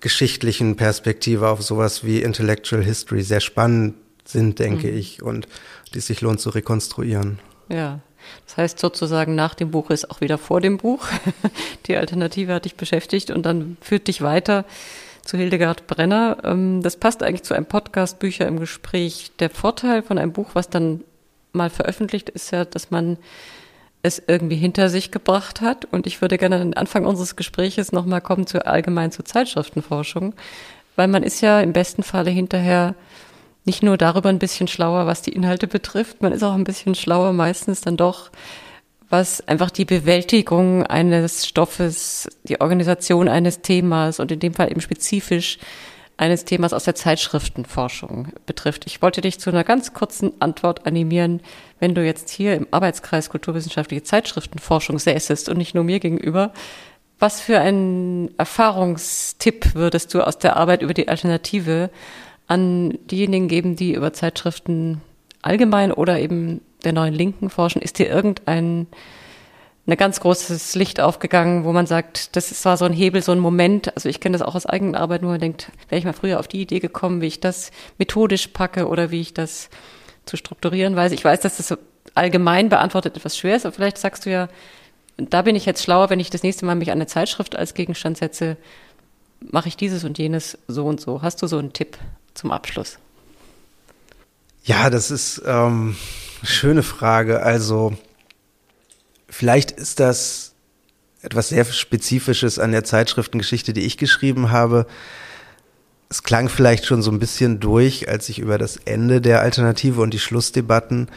[0.00, 3.94] geschlechtergeschichtlichen Perspektive auf sowas wie Intellectual History sehr spannend
[4.24, 4.98] sind, denke mhm.
[4.98, 5.46] ich, und
[5.94, 7.38] die sich lohnt zu rekonstruieren.
[7.68, 8.00] Ja,
[8.46, 11.06] das heißt sozusagen, nach dem Buch ist auch wieder vor dem Buch.
[11.86, 14.64] Die Alternative hat dich beschäftigt und dann führt dich weiter
[15.22, 16.38] zu Hildegard Brenner.
[16.44, 19.30] Ähm, das passt eigentlich zu einem Podcast Bücher im Gespräch.
[19.38, 21.04] Der Vorteil von einem Buch, was dann
[21.52, 23.16] mal veröffentlicht ist ja, dass man
[24.06, 25.84] es irgendwie hinter sich gebracht hat.
[25.84, 30.34] Und ich würde gerne an den Anfang unseres Gespräches nochmal kommen zu allgemein zur Zeitschriftenforschung,
[30.96, 32.94] weil man ist ja im besten Falle hinterher
[33.66, 36.94] nicht nur darüber ein bisschen schlauer, was die Inhalte betrifft, man ist auch ein bisschen
[36.94, 38.30] schlauer meistens dann doch,
[39.08, 44.80] was einfach die Bewältigung eines Stoffes, die Organisation eines Themas und in dem Fall eben
[44.80, 45.58] spezifisch
[46.16, 48.86] eines Themas aus der Zeitschriftenforschung betrifft.
[48.86, 51.40] Ich wollte dich zu einer ganz kurzen Antwort animieren,
[51.78, 56.52] wenn du jetzt hier im Arbeitskreis Kulturwissenschaftliche Zeitschriftenforschung säßest und nicht nur mir gegenüber.
[57.18, 61.90] Was für einen Erfahrungstipp würdest du aus der Arbeit über die Alternative
[62.46, 65.02] an diejenigen geben, die über Zeitschriften
[65.42, 67.82] allgemein oder eben der neuen Linken forschen?
[67.82, 68.86] Ist dir irgendein
[69.86, 73.38] ein ganz großes Licht aufgegangen, wo man sagt, das war so ein Hebel, so ein
[73.38, 73.94] Moment.
[73.94, 76.40] Also ich kenne das auch aus eigener Arbeit, wo man denkt, wäre ich mal früher
[76.40, 79.70] auf die Idee gekommen, wie ich das methodisch packe oder wie ich das
[80.24, 81.12] zu strukturieren weiß.
[81.12, 81.78] Ich weiß, dass das
[82.14, 84.48] allgemein beantwortet etwas schwer ist, aber vielleicht sagst du ja,
[85.18, 87.74] da bin ich jetzt schlauer, wenn ich das nächste Mal mich an eine Zeitschrift als
[87.74, 88.56] Gegenstand setze,
[89.40, 91.22] mache ich dieses und jenes so und so.
[91.22, 91.96] Hast du so einen Tipp
[92.34, 92.98] zum Abschluss?
[94.64, 95.96] Ja, das ist ähm,
[96.42, 97.42] schöne Frage.
[97.42, 97.96] Also
[99.28, 100.54] Vielleicht ist das
[101.22, 104.86] etwas sehr Spezifisches an der Zeitschriftengeschichte, die ich geschrieben habe.
[106.08, 110.00] Es klang vielleicht schon so ein bisschen durch, als ich über das Ende der Alternative
[110.00, 111.08] und die Schlussdebatten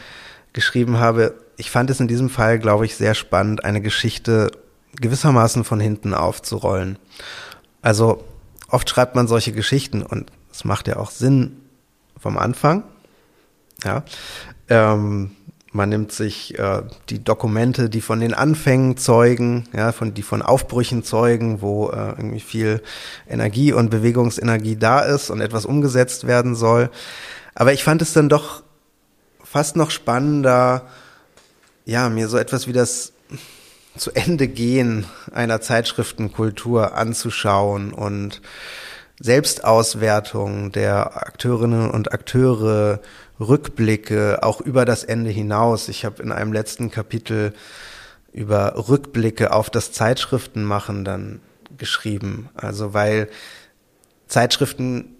[0.52, 1.34] geschrieben habe.
[1.56, 4.50] Ich fand es in diesem Fall, glaube ich, sehr spannend, eine Geschichte
[5.00, 6.98] gewissermaßen von hinten aufzurollen.
[7.82, 8.24] Also
[8.68, 11.56] oft schreibt man solche Geschichten und es macht ja auch Sinn
[12.18, 12.82] vom Anfang.
[13.84, 14.02] Ja.
[14.68, 15.36] Ähm,
[15.72, 20.42] man nimmt sich äh, die Dokumente, die von den Anfängen zeugen, ja, von die von
[20.42, 22.82] Aufbrüchen zeugen, wo äh, irgendwie viel
[23.28, 26.90] Energie und Bewegungsenergie da ist und etwas umgesetzt werden soll.
[27.54, 28.62] Aber ich fand es dann doch
[29.44, 30.86] fast noch spannender,
[31.84, 33.12] ja, mir so etwas wie das
[33.96, 38.40] zu Ende gehen einer Zeitschriftenkultur anzuschauen und
[39.20, 43.00] Selbstauswertung der Akteurinnen und Akteure
[43.40, 45.88] Rückblicke, auch über das Ende hinaus.
[45.88, 47.54] Ich habe in einem letzten Kapitel
[48.32, 51.40] über Rückblicke auf das Zeitschriftenmachen dann
[51.78, 52.48] geschrieben.
[52.54, 53.28] Also weil
[54.28, 55.16] Zeitschriften,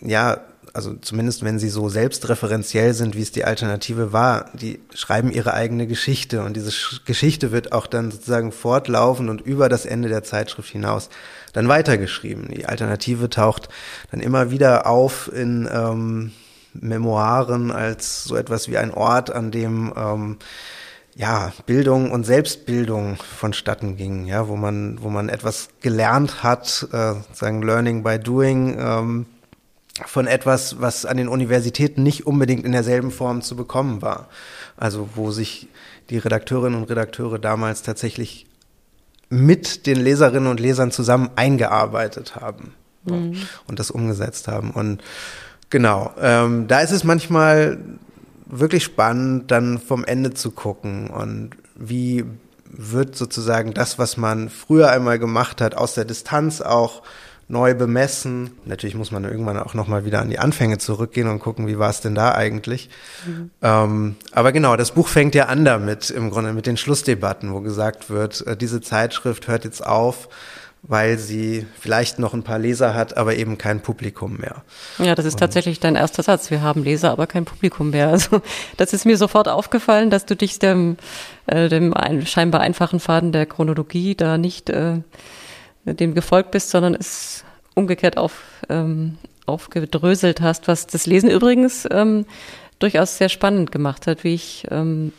[0.00, 0.40] ja,
[0.72, 5.54] also zumindest wenn sie so selbstreferenziell sind, wie es die Alternative war, die schreiben ihre
[5.54, 6.72] eigene Geschichte und diese
[7.04, 11.10] Geschichte wird auch dann sozusagen fortlaufen und über das Ende der Zeitschrift hinaus
[11.52, 12.48] dann weitergeschrieben.
[12.48, 13.68] Die Alternative taucht
[14.10, 16.32] dann immer wieder auf in ähm,
[16.74, 20.36] Memoiren als so etwas wie ein Ort, an dem ähm,
[21.16, 27.14] ja, Bildung und Selbstbildung vonstatten ging, ja, wo man, wo man etwas gelernt hat, äh,
[27.32, 29.26] sagen Learning by Doing, ähm,
[30.06, 34.28] von etwas, was an den Universitäten nicht unbedingt in derselben Form zu bekommen war.
[34.76, 35.68] Also wo sich
[36.10, 38.46] die Redakteurinnen und Redakteure damals tatsächlich
[39.28, 43.36] mit den Leserinnen und Lesern zusammen eingearbeitet haben mhm.
[43.66, 44.70] und das umgesetzt haben.
[44.72, 45.02] Und
[45.74, 47.78] Genau, ähm, da ist es manchmal
[48.46, 52.24] wirklich spannend, dann vom Ende zu gucken und wie
[52.64, 57.02] wird sozusagen das, was man früher einmal gemacht hat, aus der Distanz auch
[57.48, 58.52] neu bemessen.
[58.66, 61.90] Natürlich muss man irgendwann auch nochmal wieder an die Anfänge zurückgehen und gucken, wie war
[61.90, 62.88] es denn da eigentlich.
[63.26, 63.50] Mhm.
[63.60, 67.62] Ähm, aber genau, das Buch fängt ja an damit, im Grunde mit den Schlussdebatten, wo
[67.62, 70.28] gesagt wird, äh, diese Zeitschrift hört jetzt auf
[70.86, 74.62] weil sie vielleicht noch ein paar Leser hat, aber eben kein Publikum mehr.
[74.98, 76.50] Ja, das ist tatsächlich dein erster Satz.
[76.50, 78.08] Wir haben Leser, aber kein Publikum mehr.
[78.14, 78.42] Also
[78.76, 80.96] das ist mir sofort aufgefallen, dass du dich dem,
[81.46, 84.98] äh, dem ein, scheinbar einfachen Faden der Chronologie da nicht äh,
[85.84, 92.26] dem gefolgt bist, sondern es umgekehrt auf, ähm, aufgedröselt hast, was das Lesen übrigens ähm,
[92.78, 95.12] durchaus sehr spannend gemacht hat, wie ich ähm,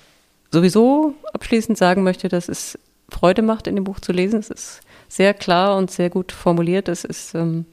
[0.52, 4.40] sowieso abschließend sagen möchte, dass es Freude macht, in dem Buch zu lesen.
[4.40, 4.82] Es ist
[5.16, 6.90] sehr klar und sehr gut formuliert.
[6.90, 7.66] Es ist ähm,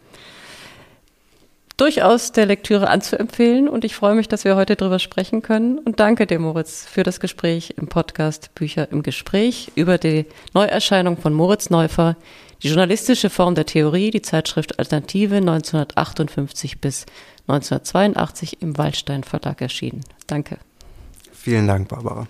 [1.76, 5.78] durchaus der Lektüre anzuempfehlen und ich freue mich, dass wir heute darüber sprechen können.
[5.78, 11.16] Und danke dir, Moritz, für das Gespräch im Podcast Bücher im Gespräch über die Neuerscheinung
[11.16, 12.16] von Moritz Neufer,
[12.62, 17.07] die journalistische Form der Theorie, die Zeitschrift Alternative 1958 bis
[17.49, 20.05] 1982 im Waldstein Verlag erschienen.
[20.28, 20.59] Danke.
[21.32, 22.28] Vielen Dank, Barbara.